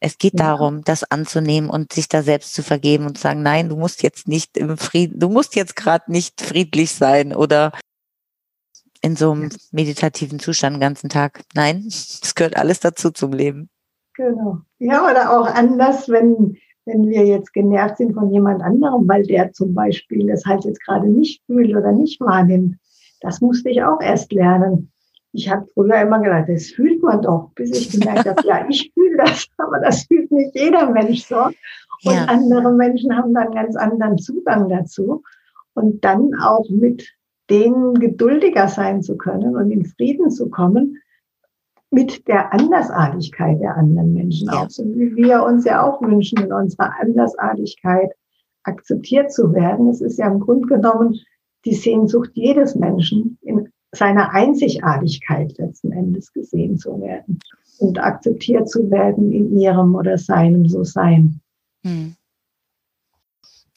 Es 0.00 0.18
geht 0.18 0.38
ja. 0.38 0.46
darum, 0.46 0.82
das 0.82 1.04
anzunehmen 1.04 1.70
und 1.70 1.92
sich 1.92 2.08
da 2.08 2.22
selbst 2.22 2.54
zu 2.54 2.62
vergeben 2.62 3.06
und 3.06 3.18
zu 3.18 3.22
sagen, 3.22 3.42
nein, 3.42 3.68
du 3.68 3.76
musst 3.76 4.02
jetzt 4.02 4.26
nicht 4.26 4.56
im 4.56 4.76
Frieden, 4.78 5.20
du 5.20 5.28
musst 5.28 5.54
jetzt 5.54 5.76
gerade 5.76 6.10
nicht 6.10 6.40
friedlich 6.40 6.92
sein 6.92 7.34
oder 7.34 7.72
in 9.02 9.16
so 9.16 9.32
einem 9.32 9.50
meditativen 9.70 10.40
Zustand 10.40 10.76
den 10.76 10.80
ganzen 10.80 11.08
Tag. 11.08 11.42
Nein, 11.54 11.86
es 11.86 12.34
gehört 12.34 12.56
alles 12.56 12.80
dazu 12.80 13.10
zum 13.10 13.32
Leben. 13.32 13.69
Genau. 14.20 14.58
Ja, 14.78 15.10
oder 15.10 15.38
auch 15.38 15.46
anders, 15.46 16.08
wenn, 16.08 16.56
wenn 16.84 17.08
wir 17.08 17.24
jetzt 17.24 17.52
genervt 17.52 17.96
sind 17.96 18.14
von 18.14 18.30
jemand 18.30 18.62
anderem, 18.62 19.08
weil 19.08 19.24
der 19.24 19.52
zum 19.52 19.74
Beispiel 19.74 20.26
das 20.26 20.44
halt 20.44 20.64
jetzt 20.64 20.84
gerade 20.84 21.08
nicht 21.08 21.42
fühlt 21.46 21.74
oder 21.74 21.92
nicht 21.92 22.20
wahrnimmt. 22.20 22.76
Das 23.20 23.40
musste 23.40 23.70
ich 23.70 23.82
auch 23.82 24.00
erst 24.00 24.32
lernen 24.32 24.90
ich 25.32 25.50
habe 25.50 25.66
früher 25.72 26.00
immer 26.00 26.20
gedacht, 26.20 26.48
das 26.48 26.70
fühlt 26.70 27.02
man 27.02 27.22
doch, 27.22 27.50
bis 27.54 27.70
ich 27.70 27.90
gemerkt 27.90 28.28
habe, 28.28 28.42
ja, 28.46 28.66
ich 28.68 28.92
fühle 28.94 29.16
das, 29.18 29.46
aber 29.58 29.80
das 29.80 30.04
fühlt 30.04 30.30
nicht 30.30 30.54
jeder 30.54 30.90
Mensch 30.90 31.24
so. 31.24 31.36
Und 32.04 32.14
ja. 32.14 32.24
andere 32.24 32.72
Menschen 32.72 33.16
haben 33.16 33.34
dann 33.34 33.52
ganz 33.52 33.76
anderen 33.76 34.18
Zugang 34.18 34.68
dazu. 34.68 35.22
Und 35.74 36.04
dann 36.04 36.34
auch 36.42 36.68
mit 36.68 37.08
denen 37.48 37.94
geduldiger 37.94 38.68
sein 38.68 39.02
zu 39.02 39.16
können 39.16 39.56
und 39.56 39.70
in 39.70 39.84
Frieden 39.84 40.30
zu 40.30 40.50
kommen 40.50 40.98
mit 41.90 42.28
der 42.28 42.52
Andersartigkeit 42.52 43.60
der 43.60 43.76
anderen 43.76 44.14
Menschen 44.14 44.48
ja. 44.48 44.62
auch, 44.62 44.70
so 44.70 44.84
wie 44.84 45.16
wir 45.16 45.42
uns 45.42 45.64
ja 45.64 45.82
auch 45.82 46.00
wünschen, 46.00 46.38
in 46.38 46.52
unserer 46.52 46.92
Andersartigkeit 47.00 48.12
akzeptiert 48.62 49.32
zu 49.32 49.52
werden. 49.52 49.88
Es 49.88 50.00
ist 50.00 50.18
ja 50.18 50.28
im 50.28 50.40
Grunde 50.40 50.68
genommen 50.68 51.18
die 51.64 51.74
Sehnsucht 51.74 52.30
jedes 52.34 52.74
Menschen, 52.74 53.38
in 53.42 53.72
seiner 53.92 54.30
Einzigartigkeit 54.30 55.58
letzten 55.58 55.92
Endes 55.92 56.32
gesehen 56.32 56.78
zu 56.78 57.00
werden 57.00 57.40
und 57.78 57.98
akzeptiert 57.98 58.68
zu 58.68 58.90
werden 58.90 59.32
in 59.32 59.58
ihrem 59.58 59.94
oder 59.96 60.16
seinem 60.16 60.68
So-Sein. 60.68 61.40
Hm. 61.82 62.14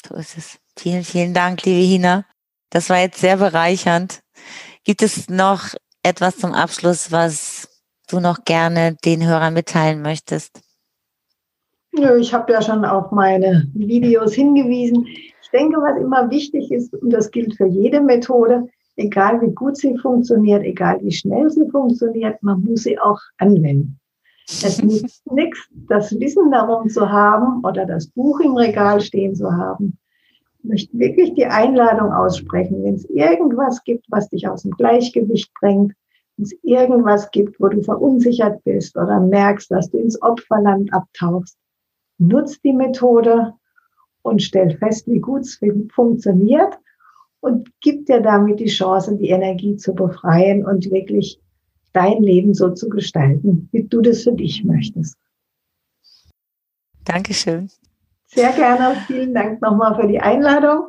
So 0.08 0.16
ist 0.16 0.38
es. 0.38 0.60
Vielen, 0.78 1.04
vielen 1.04 1.34
Dank, 1.34 1.64
liebe 1.64 1.82
Hina. 1.82 2.26
Das 2.70 2.90
war 2.90 3.00
jetzt 3.00 3.22
sehr 3.22 3.38
bereichernd. 3.38 4.22
Gibt 4.84 5.02
es 5.02 5.30
noch 5.30 5.74
etwas 6.04 6.38
zum 6.38 6.54
Abschluss, 6.54 7.12
was 7.12 7.53
du 8.08 8.20
noch 8.20 8.46
gerne 8.46 8.96
den 9.06 9.26
Hörern 9.26 9.54
mitteilen 9.54 10.02
möchtest? 10.02 10.62
Ich 11.92 12.34
habe 12.34 12.52
ja 12.52 12.62
schon 12.62 12.86
auf 12.86 13.12
meine 13.12 13.68
Videos 13.74 14.34
hingewiesen. 14.34 15.06
Ich 15.06 15.50
denke, 15.52 15.78
was 15.78 15.98
immer 15.98 16.30
wichtig 16.32 16.72
ist, 16.72 16.94
und 16.96 17.12
das 17.12 17.30
gilt 17.30 17.56
für 17.56 17.68
jede 17.68 18.02
Methode, 18.02 18.68
egal 18.96 19.42
wie 19.42 19.54
gut 19.54 19.78
sie 19.78 19.96
funktioniert, 19.98 20.64
egal 20.64 21.00
wie 21.02 21.12
schnell 21.12 21.50
sie 21.52 21.70
funktioniert, 21.70 22.42
man 22.42 22.64
muss 22.64 22.84
sie 22.84 22.98
auch 23.00 23.20
anwenden. 23.38 24.00
Es 24.48 24.82
nützt 24.82 25.32
nichts, 25.32 25.60
das 25.88 26.12
Wissen 26.20 26.52
darum 26.52 26.90
zu 26.90 27.10
haben 27.10 27.64
oder 27.64 27.86
das 27.86 28.08
Buch 28.08 28.40
im 28.40 28.56
Regal 28.56 29.00
stehen 29.00 29.36
zu 29.36 29.52
haben. 29.52 29.98
Ich 30.60 30.70
möchte 30.70 30.98
wirklich 30.98 31.34
die 31.36 31.46
Einladung 31.46 32.12
aussprechen, 32.12 32.84
wenn 32.84 32.96
es 32.96 33.06
irgendwas 33.06 33.84
gibt, 33.84 34.06
was 34.10 34.30
dich 34.30 34.48
aus 34.48 34.64
dem 34.64 34.72
Gleichgewicht 34.72 35.54
bringt, 35.60 35.94
es 36.38 36.54
irgendwas 36.64 37.30
gibt, 37.32 37.60
wo 37.60 37.68
du 37.68 37.82
verunsichert 37.82 38.64
bist 38.64 38.98
oder 38.98 39.20
merkst, 39.20 39.70
dass 39.72 39.90
du 39.90 39.98
ins 39.98 40.22
Opferland 40.22 40.94
abtauchst, 40.94 41.58
nutz 42.18 42.60
die 42.62 42.74
Methode 42.74 43.54
und 44.24 44.42
stell 44.42 44.78
fest, 44.78 45.08
wie 45.08 45.20
gut 45.20 45.42
es 45.42 45.60
funktioniert 45.94 46.80
und 47.40 47.70
gibt 47.82 48.10
dir 48.10 48.22
damit 48.22 48.60
die 48.60 48.68
Chance, 48.68 49.18
die 49.18 49.30
Energie 49.30 49.76
zu 49.76 49.94
befreien 49.94 50.66
und 50.66 50.90
wirklich 50.90 51.40
dein 51.92 52.24
Leben 52.24 52.54
so 52.54 52.72
zu 52.72 52.90
gestalten, 52.90 53.70
wie 53.72 53.84
du 53.84 54.02
das 54.02 54.24
für 54.24 54.34
dich 54.34 54.64
möchtest. 54.64 55.18
Dankeschön. 57.06 57.70
Sehr 58.26 58.52
gerne. 58.54 58.96
Vielen 59.08 59.34
Dank 59.34 59.62
nochmal 59.62 59.96
für 59.96 60.08
die 60.08 60.20
Einladung. 60.20 60.88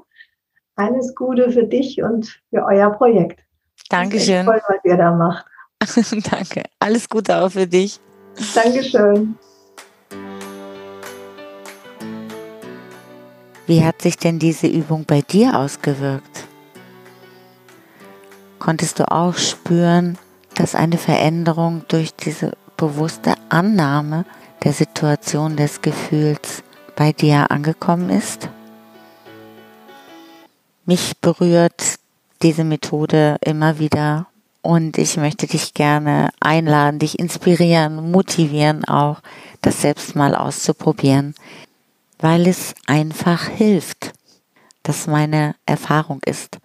Alles 0.76 1.14
Gute 1.14 1.50
für 1.50 1.64
dich 1.64 2.02
und 2.02 2.40
für 2.50 2.64
euer 2.64 2.90
Projekt. 2.90 3.43
Dankeschön. 3.88 4.46
Toll, 4.46 4.60
was 4.68 4.84
ihr 4.84 4.96
da 4.96 5.10
macht. 5.12 5.46
Danke. 6.30 6.62
Alles 6.78 7.08
Gute 7.08 7.36
auch 7.36 7.50
für 7.50 7.66
dich. 7.66 8.00
Dankeschön. 8.54 9.36
Wie 13.66 13.84
hat 13.84 14.02
sich 14.02 14.18
denn 14.18 14.38
diese 14.38 14.66
Übung 14.66 15.04
bei 15.04 15.22
dir 15.22 15.58
ausgewirkt? 15.58 16.44
Konntest 18.58 18.98
du 18.98 19.10
auch 19.10 19.36
spüren, 19.36 20.18
dass 20.54 20.74
eine 20.74 20.98
Veränderung 20.98 21.84
durch 21.88 22.14
diese 22.14 22.52
bewusste 22.76 23.34
Annahme 23.48 24.24
der 24.62 24.72
Situation 24.72 25.56
des 25.56 25.80
Gefühls 25.80 26.62
bei 26.96 27.12
dir 27.12 27.50
angekommen 27.50 28.10
ist? 28.10 28.48
Mich 30.84 31.16
berührt 31.20 31.98
diese 32.42 32.64
Methode 32.64 33.36
immer 33.40 33.78
wieder 33.78 34.26
und 34.62 34.98
ich 34.98 35.16
möchte 35.16 35.46
dich 35.46 35.74
gerne 35.74 36.30
einladen, 36.40 36.98
dich 36.98 37.18
inspirieren, 37.18 38.10
motivieren 38.10 38.84
auch, 38.84 39.20
das 39.60 39.82
selbst 39.82 40.16
mal 40.16 40.34
auszuprobieren 40.34 41.34
weil 42.24 42.46
es 42.46 42.74
einfach 42.86 43.48
hilft. 43.48 44.14
Das 44.82 45.06
meine 45.06 45.56
Erfahrung 45.66 46.20
ist. 46.24 46.58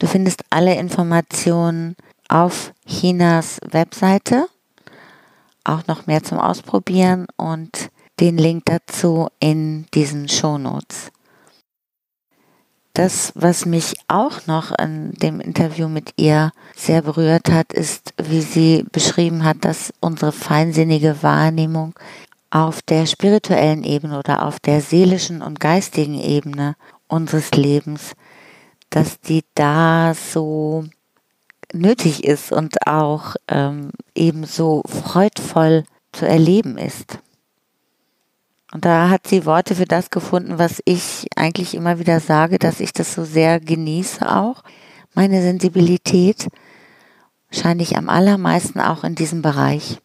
Du 0.00 0.08
findest 0.08 0.44
alle 0.50 0.74
Informationen 0.74 1.94
auf 2.28 2.72
Chinas 2.84 3.60
Webseite, 3.70 4.48
auch 5.62 5.86
noch 5.86 6.08
mehr 6.08 6.24
zum 6.24 6.38
Ausprobieren 6.38 7.26
und 7.36 7.90
den 8.18 8.38
Link 8.38 8.64
dazu 8.64 9.28
in 9.38 9.86
diesen 9.94 10.28
Shownotes. 10.28 11.12
Das, 12.94 13.32
was 13.34 13.64
mich 13.64 13.94
auch 14.08 14.46
noch 14.46 14.72
an 14.72 15.12
dem 15.12 15.40
Interview 15.40 15.88
mit 15.88 16.12
ihr 16.16 16.52
sehr 16.76 17.02
berührt 17.02 17.50
hat, 17.50 17.72
ist, 17.72 18.12
wie 18.18 18.40
sie 18.42 18.84
beschrieben 18.92 19.44
hat, 19.44 19.64
dass 19.64 19.92
unsere 20.00 20.32
feinsinnige 20.32 21.22
Wahrnehmung 21.22 21.94
auf 22.50 22.82
der 22.82 23.06
spirituellen 23.06 23.82
Ebene 23.82 24.18
oder 24.18 24.46
auf 24.46 24.60
der 24.60 24.82
seelischen 24.82 25.40
und 25.40 25.58
geistigen 25.58 26.20
Ebene 26.20 26.76
unseres 27.08 27.50
Lebens, 27.52 28.12
dass 28.90 29.20
die 29.20 29.42
da 29.54 30.12
so 30.14 30.84
nötig 31.72 32.24
ist 32.24 32.52
und 32.52 32.86
auch 32.86 33.36
ähm, 33.48 33.90
ebenso 34.14 34.82
freudvoll 34.86 35.84
zu 36.12 36.26
erleben 36.26 36.76
ist. 36.76 37.18
Und 38.72 38.86
da 38.86 39.10
hat 39.10 39.26
sie 39.26 39.44
Worte 39.44 39.74
für 39.74 39.84
das 39.84 40.08
gefunden, 40.08 40.58
was 40.58 40.82
ich 40.86 41.28
eigentlich 41.36 41.74
immer 41.74 41.98
wieder 41.98 42.20
sage, 42.20 42.58
dass 42.58 42.80
ich 42.80 42.92
das 42.94 43.12
so 43.14 43.24
sehr 43.24 43.60
genieße 43.60 44.34
auch. 44.34 44.64
Meine 45.12 45.42
Sensibilität 45.42 46.48
scheine 47.50 47.82
ich 47.82 47.98
am 47.98 48.08
allermeisten 48.08 48.80
auch 48.80 49.04
in 49.04 49.14
diesem 49.14 49.42
Bereich. 49.42 49.98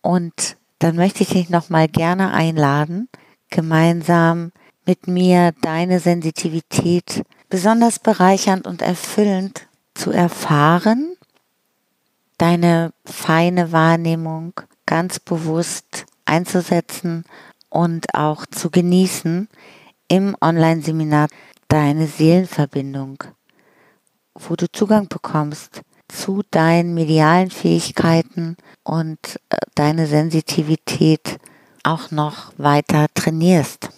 Und 0.00 0.56
dann 0.78 0.96
möchte 0.96 1.22
ich 1.22 1.28
dich 1.28 1.50
nochmal 1.50 1.88
gerne 1.88 2.32
einladen, 2.32 3.08
gemeinsam 3.50 4.52
mit 4.86 5.06
mir 5.06 5.52
deine 5.60 6.00
Sensitivität 6.00 7.22
besonders 7.50 7.98
bereichernd 7.98 8.66
und 8.66 8.80
erfüllend 8.80 9.66
zu 9.92 10.10
erfahren, 10.10 11.16
deine 12.38 12.92
feine 13.04 13.72
Wahrnehmung 13.72 14.54
ganz 14.86 15.20
bewusst 15.20 16.06
einzusetzen 16.24 17.24
und 17.74 18.14
auch 18.14 18.46
zu 18.46 18.70
genießen 18.70 19.48
im 20.06 20.36
Online-Seminar 20.40 21.26
deine 21.66 22.06
Seelenverbindung, 22.06 23.24
wo 24.34 24.54
du 24.54 24.70
Zugang 24.70 25.08
bekommst 25.08 25.82
zu 26.08 26.42
deinen 26.52 26.94
medialen 26.94 27.50
Fähigkeiten 27.50 28.56
und 28.84 29.18
äh, 29.50 29.56
deine 29.74 30.06
Sensitivität 30.06 31.40
auch 31.82 32.12
noch 32.12 32.52
weiter 32.58 33.06
trainierst. 33.12 33.88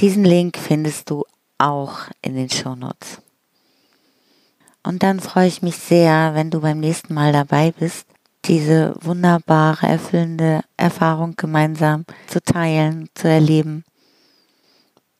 Diesen 0.00 0.24
Link 0.24 0.56
findest 0.56 1.10
du 1.10 1.24
auch 1.58 1.98
in 2.22 2.36
den 2.36 2.48
Shownotes. 2.48 3.20
Und 4.82 5.02
dann 5.02 5.20
freue 5.20 5.48
ich 5.48 5.60
mich 5.60 5.76
sehr, 5.76 6.34
wenn 6.34 6.50
du 6.50 6.60
beim 6.60 6.80
nächsten 6.80 7.12
Mal 7.12 7.32
dabei 7.32 7.72
bist 7.72 8.06
diese 8.46 8.94
wunderbare, 9.00 9.86
erfüllende 9.86 10.62
Erfahrung 10.76 11.34
gemeinsam 11.36 12.04
zu 12.26 12.42
teilen, 12.42 13.08
zu 13.14 13.28
erleben 13.28 13.84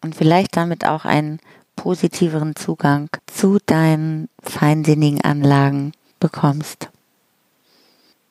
und 0.03 0.14
vielleicht 0.14 0.57
damit 0.57 0.87
auch 0.87 1.05
einen 1.05 1.41
positiveren 1.74 2.57
Zugang 2.57 3.09
zu 3.27 3.59
deinen 3.66 4.29
feinsinnigen 4.43 5.20
Anlagen 5.20 5.93
bekommst. 6.20 6.91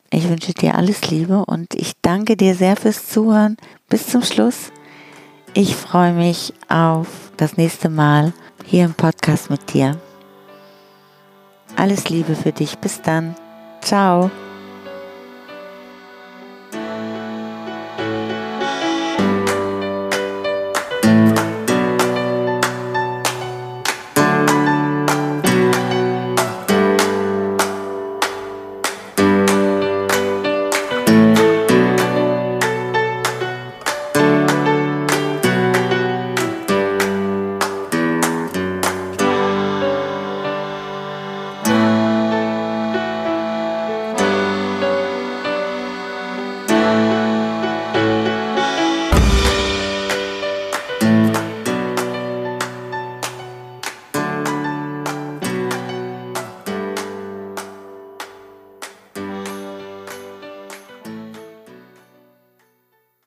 Ich 0.09 0.29
wünsche 0.29 0.53
dir 0.53 0.75
alles 0.75 1.09
Liebe 1.09 1.45
und 1.45 1.73
ich 1.75 1.93
danke 2.01 2.37
dir 2.37 2.55
sehr 2.55 2.75
fürs 2.75 3.07
Zuhören. 3.07 3.57
Bis 3.89 4.07
zum 4.07 4.23
Schluss. 4.23 4.71
Ich 5.53 5.75
freue 5.75 6.13
mich 6.13 6.53
auf 6.69 7.31
das 7.37 7.57
nächste 7.57 7.89
Mal 7.89 8.33
hier 8.65 8.85
im 8.85 8.93
Podcast 8.93 9.49
mit 9.49 9.73
dir. 9.73 9.99
Alles 11.75 12.09
Liebe 12.09 12.35
für 12.35 12.51
dich. 12.51 12.77
Bis 12.77 13.01
dann. 13.01 13.35
Ciao. 13.81 14.31